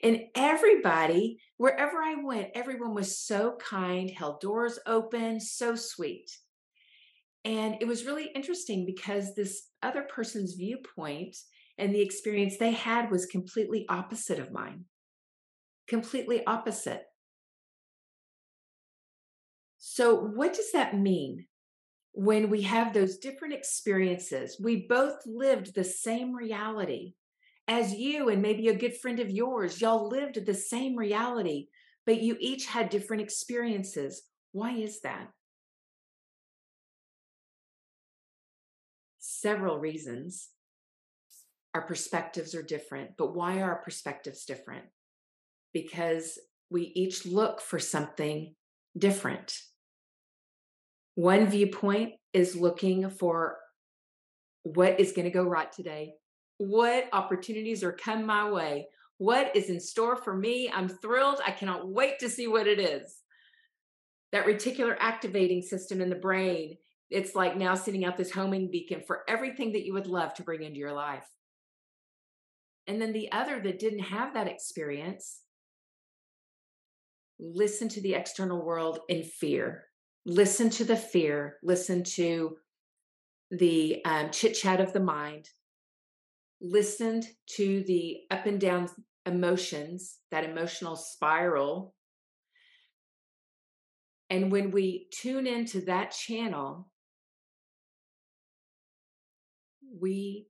[0.04, 6.30] And everybody, wherever I went, everyone was so kind, held doors open, so sweet.
[7.44, 11.36] And it was really interesting because this other person's viewpoint
[11.78, 14.86] and the experience they had was completely opposite of mine.
[15.88, 17.04] Completely opposite.
[19.78, 21.46] So, what does that mean
[22.12, 24.60] when we have those different experiences?
[24.62, 27.14] We both lived the same reality
[27.68, 29.82] as you and maybe a good friend of yours.
[29.82, 31.68] Y'all lived the same reality,
[32.06, 34.24] but you each had different experiences.
[34.52, 35.28] Why is that?
[39.20, 40.50] Several reasons.
[41.74, 44.86] Our perspectives are different, but why are our perspectives different?
[45.74, 48.56] Because we each look for something
[48.98, 49.58] different.
[51.16, 53.58] One viewpoint is looking for
[54.64, 56.14] what is going to go right today,
[56.58, 60.70] what opportunities are come my way, what is in store for me.
[60.72, 61.40] I'm thrilled.
[61.46, 63.18] I cannot wait to see what it is.
[64.32, 66.78] That reticular activating system in the brain,
[67.10, 70.44] it's like now sending out this homing beacon for everything that you would love to
[70.44, 71.26] bring into your life.
[72.88, 75.42] And then the other that didn't have that experience,
[77.40, 79.84] listen to the external world in fear.
[80.26, 82.58] Listen to the fear, listen to
[83.50, 85.50] the um, chit chat of the mind,
[86.62, 88.90] listened to the up and down
[89.26, 91.96] emotions, that emotional spiral.
[94.30, 96.90] And when we tune into that channel,
[99.98, 100.48] we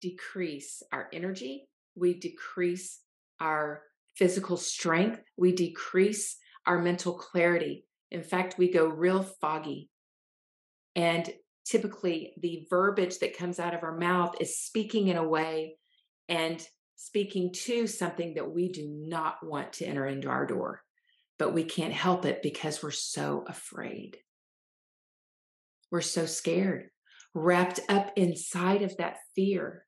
[0.00, 3.00] decrease our energy, we decrease
[3.40, 3.82] our
[4.16, 7.84] physical strength, we decrease our mental clarity.
[8.10, 9.90] In fact, we go real foggy.
[10.94, 11.28] And
[11.64, 15.76] typically, the verbiage that comes out of our mouth is speaking in a way
[16.28, 16.64] and
[16.96, 20.82] speaking to something that we do not want to enter into our door.
[21.38, 24.16] But we can't help it because we're so afraid.
[25.90, 26.88] We're so scared,
[27.36, 29.84] wrapped up inside of that fear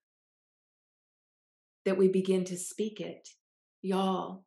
[1.86, 3.26] that we begin to speak it.
[3.80, 4.44] Y'all,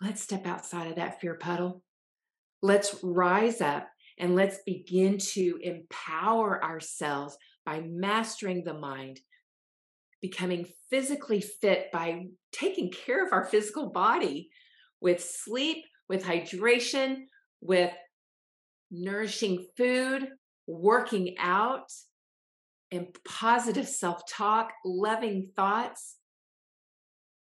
[0.00, 1.82] let's step outside of that fear puddle.
[2.62, 3.86] Let's rise up
[4.18, 9.20] and let's begin to empower ourselves by mastering the mind,
[10.22, 14.48] becoming physically fit by taking care of our physical body
[15.02, 17.24] with sleep, with hydration,
[17.60, 17.92] with
[18.90, 20.28] nourishing food,
[20.66, 21.92] working out,
[22.90, 26.16] and positive self talk, loving thoughts.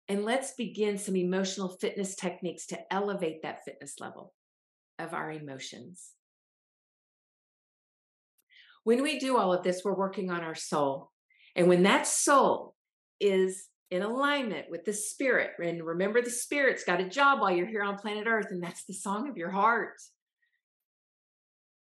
[0.08, 4.32] And let's begin some emotional fitness techniques to elevate that fitness level
[4.98, 6.12] of our emotions.
[8.84, 11.10] When we do all of this, we're working on our soul.
[11.54, 12.74] And when that soul
[13.20, 17.66] is in alignment with the spirit, and remember, the spirit's got a job while you're
[17.66, 19.94] here on planet Earth, and that's the song of your heart.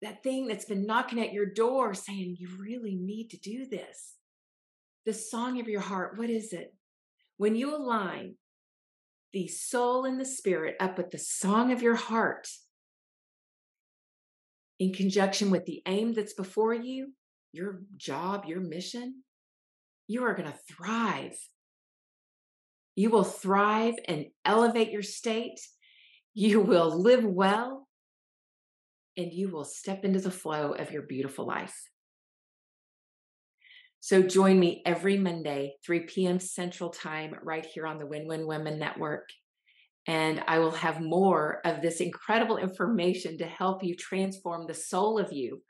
[0.01, 4.15] That thing that's been knocking at your door saying, You really need to do this.
[5.05, 6.73] The song of your heart, what is it?
[7.37, 8.35] When you align
[9.33, 12.47] the soul and the spirit up with the song of your heart,
[14.81, 17.13] in conjunction with the aim that's before you,
[17.53, 19.21] your job, your mission,
[20.07, 21.37] you are going to thrive.
[22.95, 25.59] You will thrive and elevate your state.
[26.33, 27.80] You will live well
[29.17, 31.75] and you will step into the flow of your beautiful life.
[33.99, 36.39] So join me every Monday, 3 p.m.
[36.39, 39.29] Central Time, right here on the Win Win Women Network
[40.07, 45.19] and I will have more of this incredible information to help you transform the soul
[45.19, 45.61] of you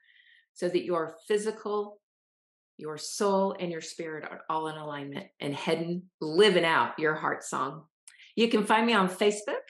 [0.54, 2.00] so that your physical,
[2.78, 7.44] your soul, and your spirit are all in alignment and heading, living out your heart
[7.44, 7.84] song.
[8.36, 9.62] You can find me on Facebook.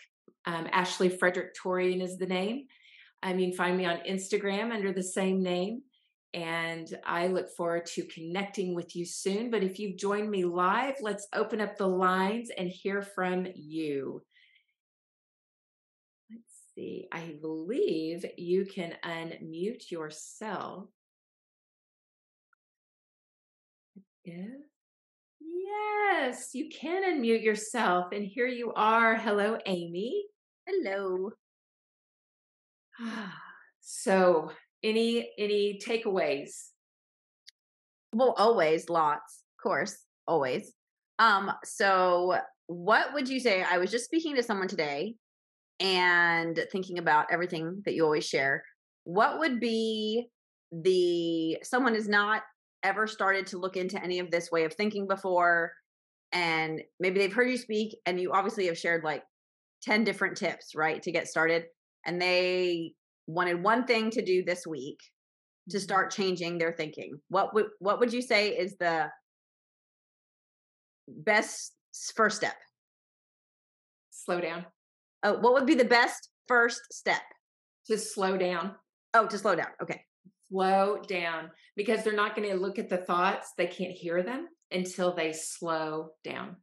[0.46, 2.66] Um, Ashly Frederick Torian is the name.
[3.24, 5.84] Um, mean, find me on Instagram under the same name.
[6.34, 9.52] And I look forward to connecting with you soon.
[9.52, 14.22] But if you've joined me live, let's open up the lines and hear from you
[16.32, 17.08] Let's see.
[17.12, 20.88] I believe you can unmute yourself.
[25.40, 28.12] Yes, you can unmute yourself.
[28.14, 29.16] And here you are.
[29.16, 30.26] Hello, Amy.
[30.66, 31.32] Hello.
[33.84, 34.52] So,
[34.84, 36.68] any any takeaways?
[38.14, 39.98] Well, always lots, of course.
[40.28, 40.72] always.
[41.20, 42.38] Um, so
[42.68, 43.64] what would you say?
[43.64, 45.16] I was just speaking to someone today
[45.80, 48.64] and thinking about everything that you always share.
[49.04, 50.28] What would be
[50.72, 52.44] the someone has not
[52.84, 55.74] ever started to look into any of this way of thinking before
[56.32, 59.24] and maybe they've heard you speak and you obviously have shared like
[59.84, 61.66] 10 different tips, right, to get started
[62.06, 62.94] and they
[63.28, 65.00] wanted one thing to do this week
[65.70, 65.84] to mm-hmm.
[65.84, 67.20] start changing their thinking.
[67.30, 69.10] What would what would you say is the
[71.08, 71.74] best
[72.16, 72.56] first step?
[74.12, 74.66] Slow down.
[75.24, 77.22] Oh, what would be the best first step?
[77.88, 78.76] To slow down.
[79.14, 79.68] Oh, to slow down.
[79.82, 80.02] Okay.
[80.52, 83.54] Slow down because they're not going to look at the thoughts.
[83.58, 86.58] They can't hear them until they slow down.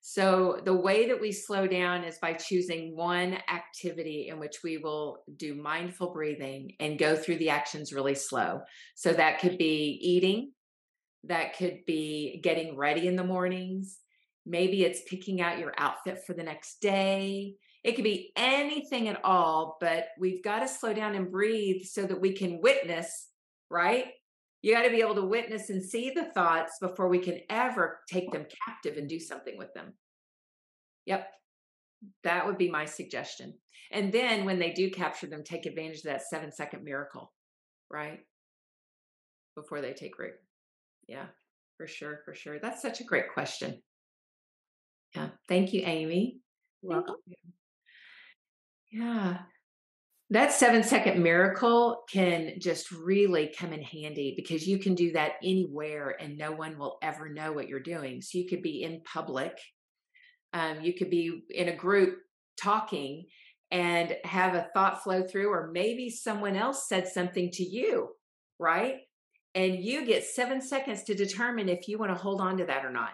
[0.00, 4.78] So, the way that we slow down is by choosing one activity in which we
[4.78, 8.60] will do mindful breathing and go through the actions really slow.
[8.94, 10.52] So, that could be eating,
[11.24, 13.98] that could be getting ready in the mornings.
[14.46, 17.56] Maybe it's picking out your outfit for the next day.
[17.84, 22.04] It could be anything at all, but we've got to slow down and breathe so
[22.04, 23.28] that we can witness,
[23.70, 24.06] right?
[24.68, 28.00] You got to be able to witness and see the thoughts before we can ever
[28.06, 29.94] take them captive and do something with them.
[31.06, 31.26] Yep.
[32.22, 33.54] That would be my suggestion.
[33.92, 37.32] And then when they do capture them, take advantage of that seven second miracle,
[37.90, 38.20] right?
[39.54, 40.34] Before they take root.
[41.06, 41.28] Yeah,
[41.78, 42.20] for sure.
[42.26, 42.58] For sure.
[42.58, 43.80] That's such a great question.
[45.16, 45.28] Yeah.
[45.48, 46.40] Thank you, Amy.
[46.82, 47.16] Welcome.
[48.92, 49.38] Yeah
[50.30, 55.32] that seven second miracle can just really come in handy because you can do that
[55.42, 58.20] anywhere and no one will ever know what you're doing.
[58.20, 59.58] So you could be in public,
[60.52, 62.18] um, you could be in a group
[62.60, 63.26] talking
[63.70, 68.08] and have a thought flow through, or maybe someone else said something to you,
[68.58, 68.96] right?
[69.54, 72.84] And you get seven seconds to determine if you want to hold on to that
[72.84, 73.10] or not.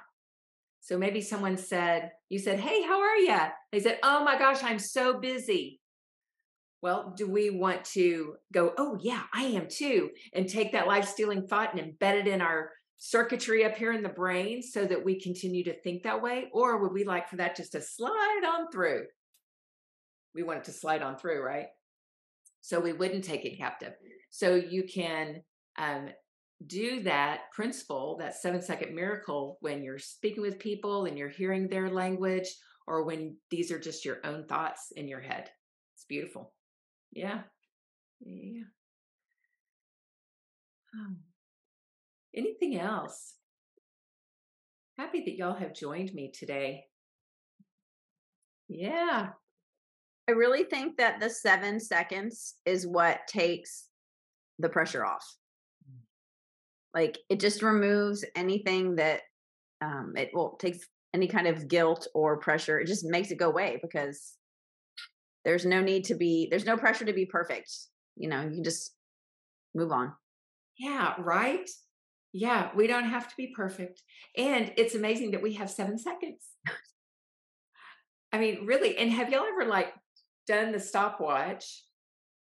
[0.81, 3.39] So maybe someone said, You said, Hey, how are you?
[3.73, 5.81] They said, Oh my gosh, I'm so busy.
[6.85, 11.09] Well, do we want to go, oh, yeah, I am too, and take that life
[11.09, 15.03] stealing thought and embed it in our circuitry up here in the brain so that
[15.03, 16.51] we continue to think that way?
[16.53, 19.07] Or would we like for that just to slide on through?
[20.35, 21.69] We want it to slide on through, right?
[22.61, 23.95] So we wouldn't take it captive.
[24.29, 25.41] So you can
[25.79, 26.11] um,
[26.67, 31.67] do that principle, that seven second miracle, when you're speaking with people and you're hearing
[31.67, 32.49] their language,
[32.87, 35.49] or when these are just your own thoughts in your head.
[35.95, 36.53] It's beautiful.
[37.15, 37.43] Yeah.
[38.21, 38.65] Yeah.
[40.97, 41.15] Oh.
[42.35, 43.35] Anything else?
[44.99, 46.85] Happy that y'all have joined me today.
[48.69, 49.29] Yeah.
[50.29, 53.89] I really think that the seven seconds is what takes
[54.59, 55.25] the pressure off.
[55.89, 55.99] Mm.
[56.95, 59.21] Like it just removes anything that
[59.81, 60.79] um it will takes
[61.13, 62.81] any kind of guilt or pressure.
[62.81, 64.33] It just makes it go away because
[65.45, 67.71] there's no need to be there's no pressure to be perfect
[68.17, 68.95] you know you just
[69.75, 70.13] move on.
[70.79, 71.69] Yeah right?
[72.33, 74.03] Yeah we don't have to be perfect
[74.37, 76.49] and it's amazing that we have seven seconds.
[78.33, 79.93] I mean really and have y'all ever like
[80.47, 81.85] done the stopwatch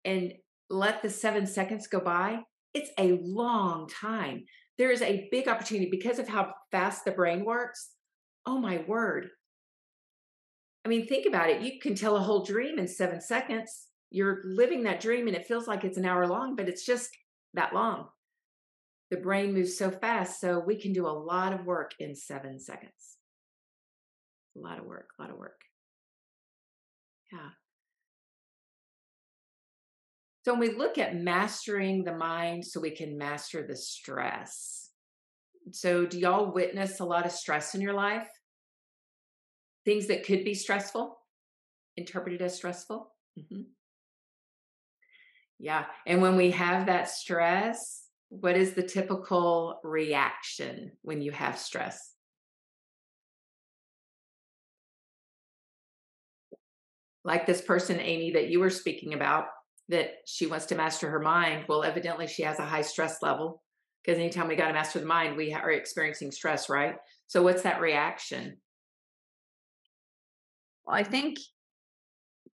[0.04, 0.32] and
[0.70, 2.40] let the seven seconds go by?
[2.74, 4.44] It's a long time.
[4.76, 7.90] There is a big opportunity because of how fast the brain works.
[8.46, 9.30] Oh my word
[10.84, 11.62] I mean, think about it.
[11.62, 13.88] You can tell a whole dream in seven seconds.
[14.10, 17.10] You're living that dream and it feels like it's an hour long, but it's just
[17.54, 18.08] that long.
[19.10, 20.40] The brain moves so fast.
[20.40, 23.18] So we can do a lot of work in seven seconds.
[24.56, 25.60] A lot of work, a lot of work.
[27.32, 27.50] Yeah.
[30.44, 34.90] So when we look at mastering the mind so we can master the stress.
[35.72, 38.28] So do y'all witness a lot of stress in your life?
[39.88, 41.16] Things that could be stressful,
[41.96, 43.10] interpreted as stressful.
[43.38, 43.62] Mm-hmm.
[45.58, 45.86] Yeah.
[46.06, 52.12] And when we have that stress, what is the typical reaction when you have stress?
[57.24, 59.46] Like this person, Amy, that you were speaking about,
[59.88, 61.64] that she wants to master her mind.
[61.66, 63.62] Well, evidently, she has a high stress level
[64.04, 66.96] because anytime we got to master the mind, we are experiencing stress, right?
[67.26, 68.58] So, what's that reaction?
[70.88, 71.38] Well, I think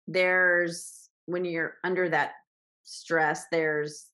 [0.07, 2.31] there's when you're under that
[2.83, 4.07] stress, there's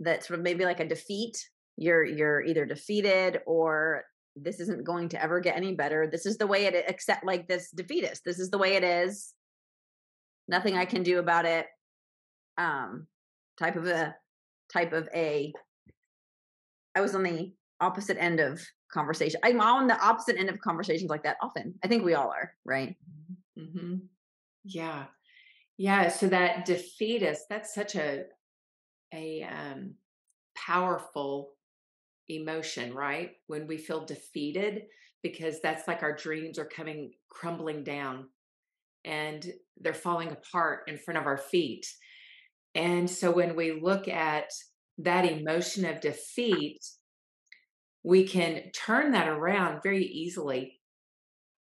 [0.00, 1.36] that sort of maybe like a defeat.
[1.76, 6.08] You're you're either defeated or this isn't going to ever get any better.
[6.10, 8.22] This is the way it except like this defeatist.
[8.24, 9.34] This is the way it is.
[10.48, 11.66] Nothing I can do about it.
[12.56, 13.06] Um
[13.58, 14.14] type of a
[14.72, 15.52] type of a
[16.94, 18.60] I was on the opposite end of
[18.92, 19.40] conversation.
[19.42, 21.74] I'm on the opposite end of conversations like that often.
[21.84, 22.96] I think we all are, right?
[23.58, 23.96] Mm-hmm.
[24.64, 25.04] Yeah.
[25.76, 26.08] Yeah.
[26.08, 28.24] So that defeatist, that's such a
[29.14, 29.94] a um
[30.56, 31.50] powerful
[32.28, 33.32] emotion, right?
[33.46, 34.82] When we feel defeated,
[35.22, 38.28] because that's like our dreams are coming crumbling down
[39.04, 39.44] and
[39.80, 41.86] they're falling apart in front of our feet.
[42.74, 44.50] And so when we look at
[44.98, 46.84] that emotion of defeat,
[48.08, 50.80] we can turn that around very easily.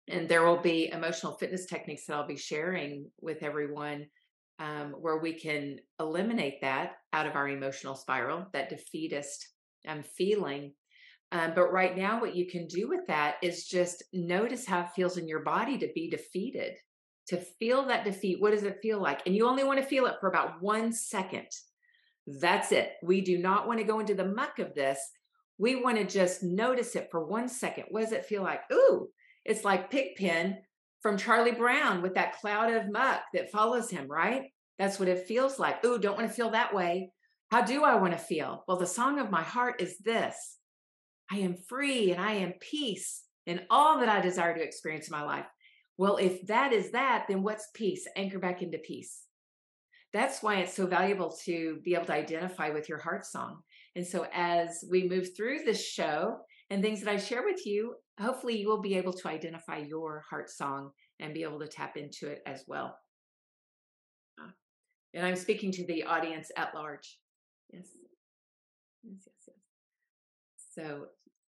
[0.10, 4.08] And there will be emotional fitness techniques that I'll be sharing with everyone
[4.60, 9.48] um, where we can eliminate that out of our emotional spiral, that defeatist
[9.88, 10.74] um, feeling.
[11.32, 14.92] Um, but right now, what you can do with that is just notice how it
[14.94, 16.74] feels in your body to be defeated,
[17.28, 18.42] to feel that defeat.
[18.42, 19.22] What does it feel like?
[19.26, 21.48] And you only want to feel it for about one second.
[22.28, 22.96] That's it.
[23.02, 25.00] We do not want to go into the muck of this.
[25.58, 27.86] We want to just notice it for one second.
[27.90, 28.62] What does it feel like?
[28.72, 29.10] Ooh,
[29.46, 30.58] it's like Pigpen
[31.02, 34.52] from Charlie Brown with that cloud of muck that follows him, right?
[34.80, 35.84] That's what it feels like.
[35.86, 37.12] Ooh, don't want to feel that way.
[37.52, 38.64] How do I want to feel?
[38.68, 40.58] Well, the song of my heart is this
[41.32, 45.12] I am free and I am peace in all that I desire to experience in
[45.12, 45.46] my life.
[45.98, 48.08] Well, if that is that, then what's peace?
[48.16, 49.22] Anchor back into peace.
[50.12, 53.60] That's why it's so valuable to be able to identify with your heart song.
[53.96, 56.38] And so, as we move through this show
[56.70, 60.24] and things that I share with you, hopefully you will be able to identify your
[60.30, 62.98] heart song and be able to tap into it as well.
[64.42, 64.50] Uh,
[65.14, 67.20] and I'm speaking to the audience at large.
[67.72, 67.88] Yes.
[69.04, 69.56] Yes, yes, yes.
[70.76, 71.06] So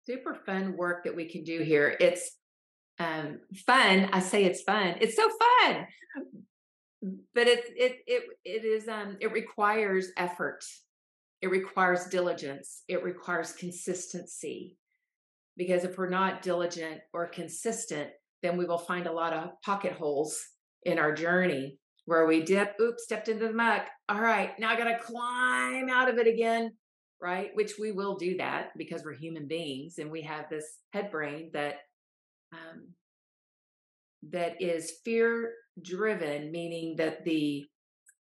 [0.06, 1.96] super fun work that we can do here.
[2.00, 2.32] It's
[3.00, 4.10] um fun.
[4.12, 4.96] I say it's fun.
[5.02, 5.88] It's so fun.
[7.36, 10.64] But it it it it is um it requires effort.
[11.44, 12.84] It requires diligence.
[12.88, 14.78] It requires consistency
[15.58, 19.92] because if we're not diligent or consistent, then we will find a lot of pocket
[19.92, 20.42] holes
[20.84, 23.88] in our journey where we dip, oops, stepped into the muck.
[24.08, 26.72] All right, now I got to climb out of it again,
[27.22, 27.50] right?
[27.56, 31.52] Which we will do that because we're human beings and we have this head brain
[31.54, 31.76] that
[32.54, 32.88] um,
[34.32, 37.66] that is fear driven, meaning that the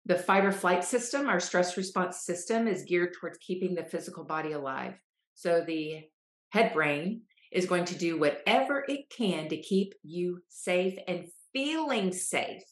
[0.06, 4.24] the fight or flight system, our stress response system, is geared towards keeping the physical
[4.24, 4.94] body alive.
[5.34, 6.02] So the
[6.50, 7.22] head brain
[7.52, 12.62] is going to do whatever it can to keep you safe and feeling safe.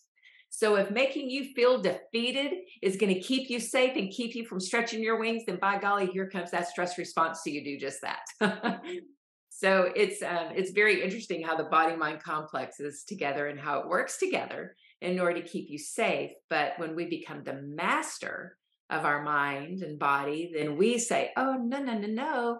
[0.49, 2.53] So if making you feel defeated
[2.83, 5.79] is going to keep you safe and keep you from stretching your wings, then by
[5.79, 7.43] golly, here comes that stress response.
[7.45, 8.81] So you do just that.
[9.51, 13.79] so it's um, it's very interesting how the body mind complex is together and how
[13.79, 16.33] it works together in order to keep you safe.
[16.49, 18.57] But when we become the master
[18.89, 22.59] of our mind and body, then we say, "Oh no no no no,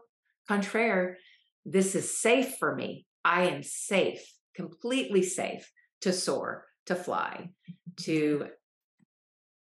[0.49, 1.19] contraire."
[1.65, 3.07] this is safe for me.
[3.25, 4.23] I am safe,
[4.55, 5.71] completely safe
[6.03, 8.05] to soar, to fly, mm-hmm.
[8.05, 8.47] to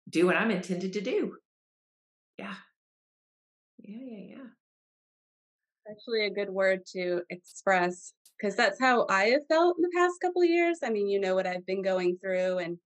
[0.08, 1.36] do what I'm intended to do.
[2.38, 2.54] Yeah.
[3.78, 5.90] Yeah, yeah, yeah.
[5.90, 10.20] Actually, a good word to express because that's how I have felt in the past
[10.20, 10.80] couple of years.
[10.82, 12.78] I mean, you know what I've been going through, and,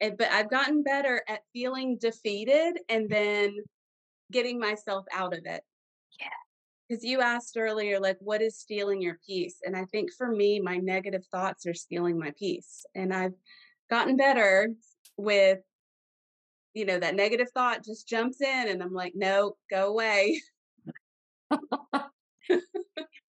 [0.00, 3.12] and but I've gotten better at feeling defeated and mm-hmm.
[3.12, 3.56] then
[4.30, 5.62] getting myself out of it
[6.20, 6.26] Yeah.
[6.88, 10.60] because you asked earlier like what is stealing your peace and i think for me
[10.60, 13.32] my negative thoughts are stealing my peace and i've
[13.90, 14.70] gotten better
[15.16, 15.60] with
[16.74, 20.40] you know that negative thought just jumps in and i'm like no go away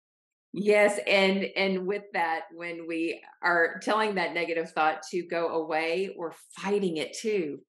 [0.57, 6.13] yes and and with that when we are telling that negative thought to go away
[6.17, 7.59] we're fighting it too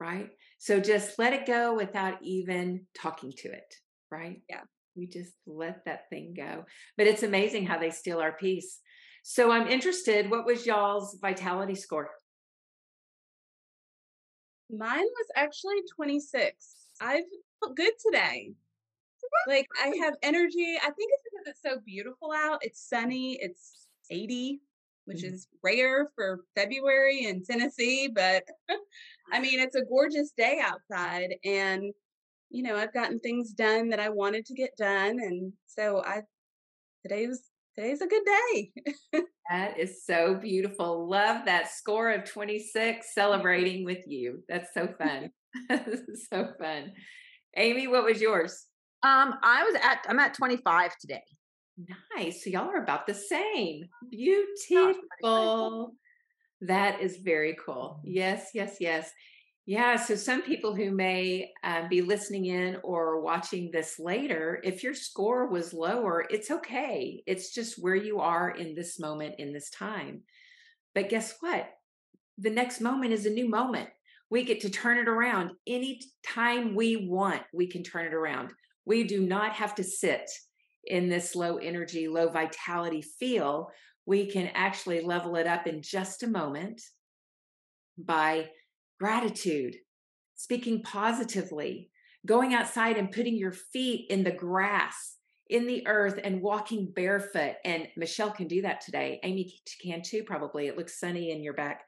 [0.00, 3.74] right so just let it go without even talking to it
[4.10, 4.60] right yeah
[4.98, 6.64] we just let that thing go.
[6.96, 8.80] But it's amazing how they steal our peace.
[9.22, 12.10] So I'm interested, what was y'all's vitality score?
[14.70, 16.52] Mine was actually 26.
[17.00, 17.24] I've
[17.60, 18.52] felt good today.
[19.46, 20.76] Like I have energy.
[20.76, 22.58] I think it's it's so beautiful out.
[22.62, 23.38] It's sunny.
[23.40, 24.60] It's 80,
[25.06, 25.34] which mm-hmm.
[25.34, 28.44] is rare for February in Tennessee, but
[29.32, 31.92] I mean, it's a gorgeous day outside and
[32.50, 35.18] you know, I've gotten things done that I wanted to get done.
[35.20, 36.22] And so I,
[37.02, 37.42] today was,
[37.76, 38.72] today's a good day.
[39.50, 41.08] that is so beautiful.
[41.08, 44.42] Love that score of 26 celebrating with you.
[44.48, 45.30] That's so fun.
[46.30, 46.92] so fun.
[47.56, 48.66] Amy, what was yours?
[49.02, 51.22] Um, I was at, I'm at 25 today.
[52.14, 52.42] Nice.
[52.42, 53.88] So y'all are about the same.
[54.10, 55.94] Beautiful.
[56.60, 58.00] That is very cool.
[58.02, 59.10] Yes, yes, yes.
[59.64, 64.82] Yeah, so some people who may uh, be listening in or watching this later, if
[64.82, 67.22] your score was lower, it's okay.
[67.26, 70.22] It's just where you are in this moment, in this time.
[70.94, 71.68] But guess what?
[72.38, 73.90] The next moment is a new moment.
[74.30, 77.42] We get to turn it around any time we want.
[77.52, 78.52] We can turn it around.
[78.86, 80.30] We do not have to sit
[80.84, 83.70] in this low energy, low vitality feel.
[84.06, 86.80] We can actually level it up in just a moment
[87.98, 88.48] by
[88.98, 89.76] gratitude,
[90.34, 91.90] speaking positively,
[92.26, 95.16] going outside and putting your feet in the grass,
[95.50, 97.54] in the earth, and walking barefoot.
[97.64, 99.20] And Michelle can do that today.
[99.22, 99.52] Amy
[99.82, 100.66] can too, probably.
[100.66, 101.82] It looks sunny in your back.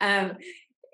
[0.00, 0.32] Um,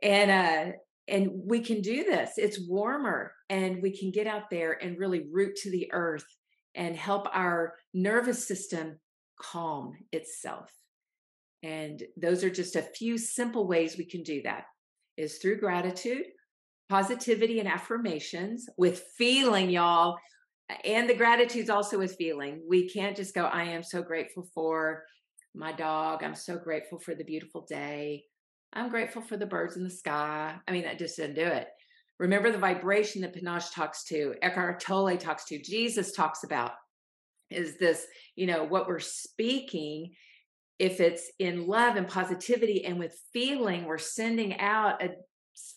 [0.02, 0.72] and uh,
[1.08, 2.32] and we can do this.
[2.36, 6.26] It's warmer, and we can get out there and really root to the earth
[6.74, 8.98] and help our nervous system
[9.40, 10.70] calm itself.
[11.62, 14.64] And those are just a few simple ways we can do that
[15.16, 16.24] is through gratitude,
[16.88, 20.18] positivity, and affirmations with feeling, y'all.
[20.84, 22.62] And the gratitude's also with feeling.
[22.68, 25.04] We can't just go, I am so grateful for
[25.54, 26.22] my dog.
[26.22, 28.24] I'm so grateful for the beautiful day.
[28.72, 30.56] I'm grateful for the birds in the sky.
[30.66, 31.68] I mean, that just didn't do it.
[32.18, 36.72] Remember the vibration that Panache talks to, Eckhart Tolle talks to, Jesus talks about
[37.50, 38.06] is this,
[38.36, 40.12] you know, what we're speaking
[40.78, 45.10] if it's in love and positivity and with feeling, we're sending out a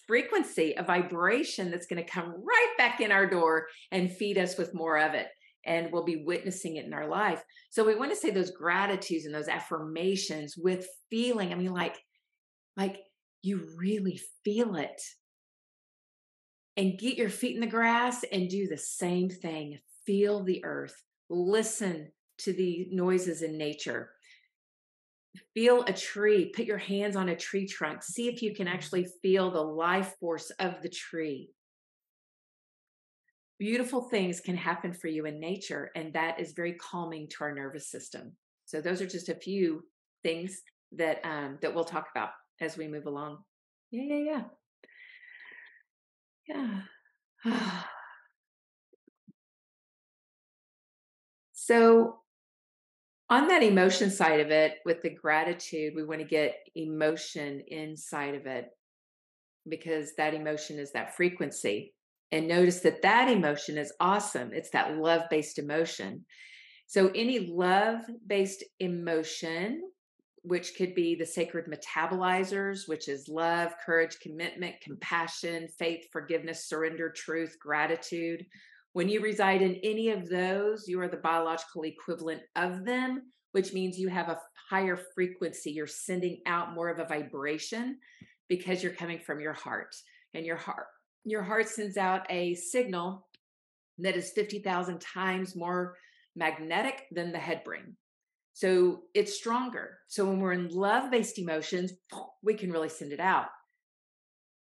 [0.07, 4.57] frequency, a vibration that's going to come right back in our door and feed us
[4.57, 5.27] with more of it.
[5.65, 7.43] And we'll be witnessing it in our life.
[7.69, 11.51] So we want to say those gratitudes and those affirmations with feeling.
[11.51, 11.97] I mean, like,
[12.75, 12.97] like
[13.43, 15.01] you really feel it.
[16.77, 19.79] And get your feet in the grass and do the same thing.
[20.05, 20.95] Feel the earth.
[21.29, 24.11] Listen to the noises in nature
[25.53, 29.07] feel a tree, put your hands on a tree trunk, see if you can actually
[29.21, 31.49] feel the life force of the tree.
[33.59, 37.55] Beautiful things can happen for you in nature, and that is very calming to our
[37.55, 38.33] nervous system.
[38.65, 39.83] So, those are just a few
[40.21, 40.61] things
[40.91, 42.29] that um, that we'll talk about
[42.61, 43.39] as we move along.
[43.89, 44.41] Yeah, yeah, yeah,
[46.47, 46.81] yeah.
[51.53, 52.19] so
[53.29, 58.35] on that emotion side of it with the gratitude we want to get emotion inside
[58.35, 58.69] of it
[59.69, 61.93] because that emotion is that frequency.
[62.31, 64.51] And notice that that emotion is awesome.
[64.53, 66.25] It's that love based emotion.
[66.87, 69.81] So any love based emotion
[70.47, 77.09] which could be the sacred metabolizers which is love courage commitment compassion faith forgiveness surrender
[77.09, 78.45] truth gratitude
[78.97, 83.71] when you reside in any of those, you are the biological equivalent of them, which
[83.71, 84.39] means you have a
[84.71, 85.69] higher frequency.
[85.69, 87.99] You're sending out more of a vibration
[88.49, 89.95] because you're coming from your heart.
[90.33, 90.87] And your heart,
[91.25, 93.27] your heart sends out a signal
[93.99, 95.95] that is 50,000 times more
[96.35, 97.95] magnetic than the head brain.
[98.57, 99.99] So it's stronger.
[100.07, 101.93] So when we're in love based emotions,
[102.43, 103.49] we can really send it out.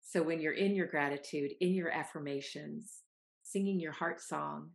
[0.05, 3.01] So when you're in your gratitude, in your affirmations,
[3.43, 4.70] singing your heart song,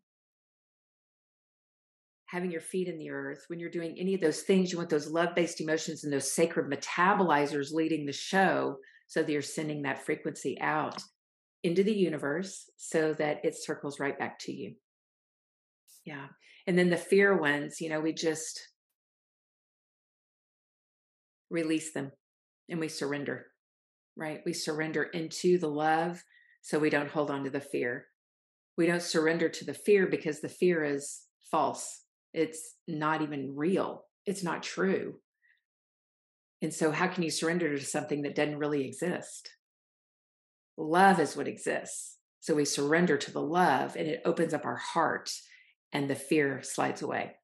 [2.26, 4.90] having your feet in the earth, when you're doing any of those things, you want
[4.90, 8.76] those love based emotions and those sacred metabolizers leading the show
[9.08, 11.02] so that you're sending that frequency out
[11.64, 14.76] into the universe so that it circles right back to you.
[16.04, 16.28] Yeah.
[16.66, 18.60] And then the fear ones, you know, we just
[21.50, 22.12] release them
[22.70, 23.48] and we surrender,
[24.16, 24.42] right?
[24.46, 26.24] We surrender into the love
[26.62, 28.08] so we don't hold on to the fear
[28.78, 32.04] we don't surrender to the fear because the fear is false.
[32.34, 34.06] It's not even real.
[34.26, 35.16] It's not true.
[36.62, 39.50] And so, how can you surrender to something that doesn't really exist?
[40.78, 42.18] Love is what exists.
[42.40, 45.32] So, we surrender to the love and it opens up our heart,
[45.92, 47.36] and the fear slides away.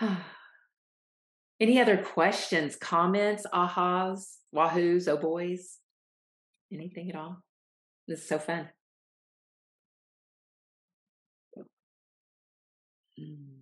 [0.00, 0.18] Right.
[1.60, 5.76] Any other questions, comments, ahas, wahoos, oh boys?
[6.72, 7.42] Anything at all?
[8.08, 8.68] This is so fun.
[13.20, 13.58] Mm.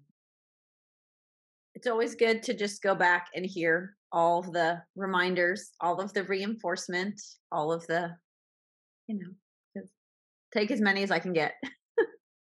[1.74, 6.12] It's always good to just go back and hear all of the reminders, all of
[6.12, 7.20] the reinforcement,
[7.50, 8.14] all of the,
[9.06, 9.82] you know,
[10.52, 11.54] take as many as I can get.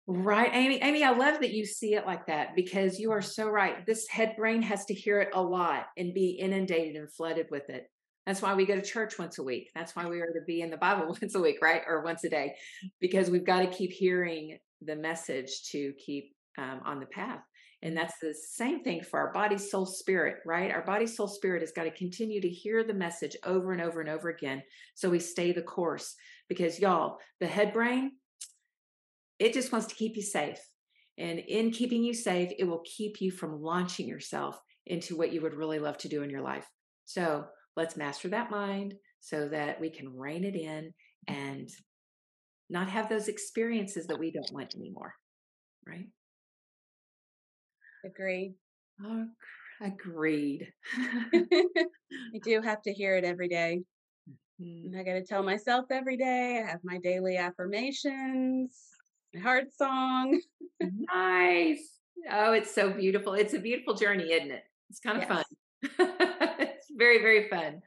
[0.07, 0.81] Right, Amy.
[0.81, 3.85] Amy, I love that you see it like that because you are so right.
[3.85, 7.69] This head brain has to hear it a lot and be inundated and flooded with
[7.69, 7.89] it.
[8.25, 9.71] That's why we go to church once a week.
[9.73, 11.81] That's why we are to be in the Bible once a week, right?
[11.87, 12.55] Or once a day,
[12.99, 17.41] because we've got to keep hearing the message to keep um, on the path.
[17.83, 20.71] And that's the same thing for our body, soul, spirit, right?
[20.71, 24.01] Our body, soul, spirit has got to continue to hear the message over and over
[24.01, 24.61] and over again
[24.93, 26.15] so we stay the course.
[26.47, 28.11] Because, y'all, the head brain,
[29.41, 30.59] it just wants to keep you safe.
[31.17, 35.41] And in keeping you safe, it will keep you from launching yourself into what you
[35.41, 36.67] would really love to do in your life.
[37.05, 40.93] So let's master that mind so that we can rein it in
[41.27, 41.69] and
[42.69, 45.13] not have those experiences that we don't want anymore.
[45.87, 46.07] Right?
[48.05, 48.53] Agree.
[49.03, 49.25] Oh,
[49.81, 50.71] agreed.
[50.95, 53.81] I do have to hear it every day.
[54.61, 54.99] Mm-hmm.
[54.99, 56.63] I got to tell myself every day.
[56.63, 58.91] I have my daily affirmations,
[59.39, 60.39] heart song.
[60.79, 61.87] nice.
[62.29, 63.33] Oh, it's so beautiful.
[63.33, 64.63] It's a beautiful journey, isn't it?
[64.89, 65.45] It's kind of yes.
[65.99, 66.09] fun.
[66.59, 67.81] it's very, very fun.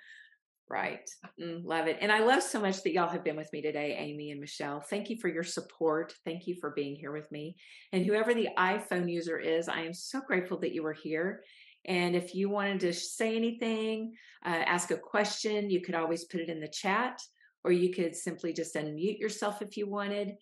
[0.69, 1.09] Right.
[1.41, 1.99] Mm, love it.
[2.01, 4.81] And I love so much that y'all have been with me today, Amy and Michelle.
[4.81, 6.15] Thank you for your support.
[6.25, 7.57] Thank you for being here with me.
[7.93, 11.45] And whoever the iPhone user is, I am so grateful that you were here.
[11.87, 14.15] And if you wanted to say anything,
[14.45, 17.21] uh, ask a question, you could always put it in the chat,
[17.63, 20.33] or you could simply just unmute yourself if you wanted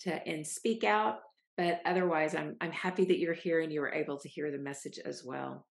[0.00, 1.20] to and speak out.
[1.56, 4.58] But otherwise, I'm I'm happy that you're here and you were able to hear the
[4.58, 5.66] message as well.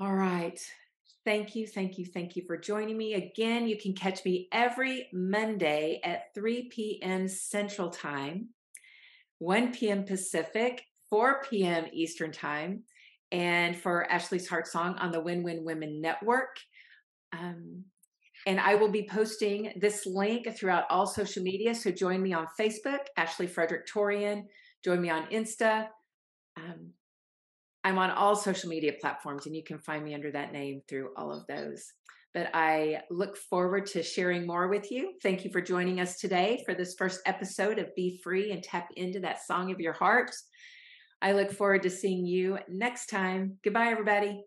[0.00, 0.60] All right.
[1.24, 3.14] Thank you, thank you, thank you for joining me.
[3.14, 7.28] Again, you can catch me every Monday at 3 p.m.
[7.28, 8.48] Central Time,
[9.38, 10.04] 1 p.m.
[10.04, 11.86] Pacific, 4 p.m.
[11.94, 12.82] Eastern Time,
[13.32, 16.58] and for Ashly's Heart Song on the Win Win Women Network.
[17.32, 17.84] Um,
[18.46, 21.74] and I will be posting this link throughout all social media.
[21.74, 24.44] So join me on Facebook, Ashly Frederick Torian.
[24.84, 25.88] Join me on Insta.
[26.56, 26.90] Um,
[27.84, 31.10] I'm on all social media platforms, and you can find me under that name through
[31.16, 31.84] all of those.
[32.32, 35.12] But I look forward to sharing more with you.
[35.22, 38.88] Thank you for joining us today for this first episode of Be Free and Tap
[38.96, 40.32] into that song of your heart.
[41.22, 43.58] I look forward to seeing you next time.
[43.62, 44.42] Goodbye, everybody.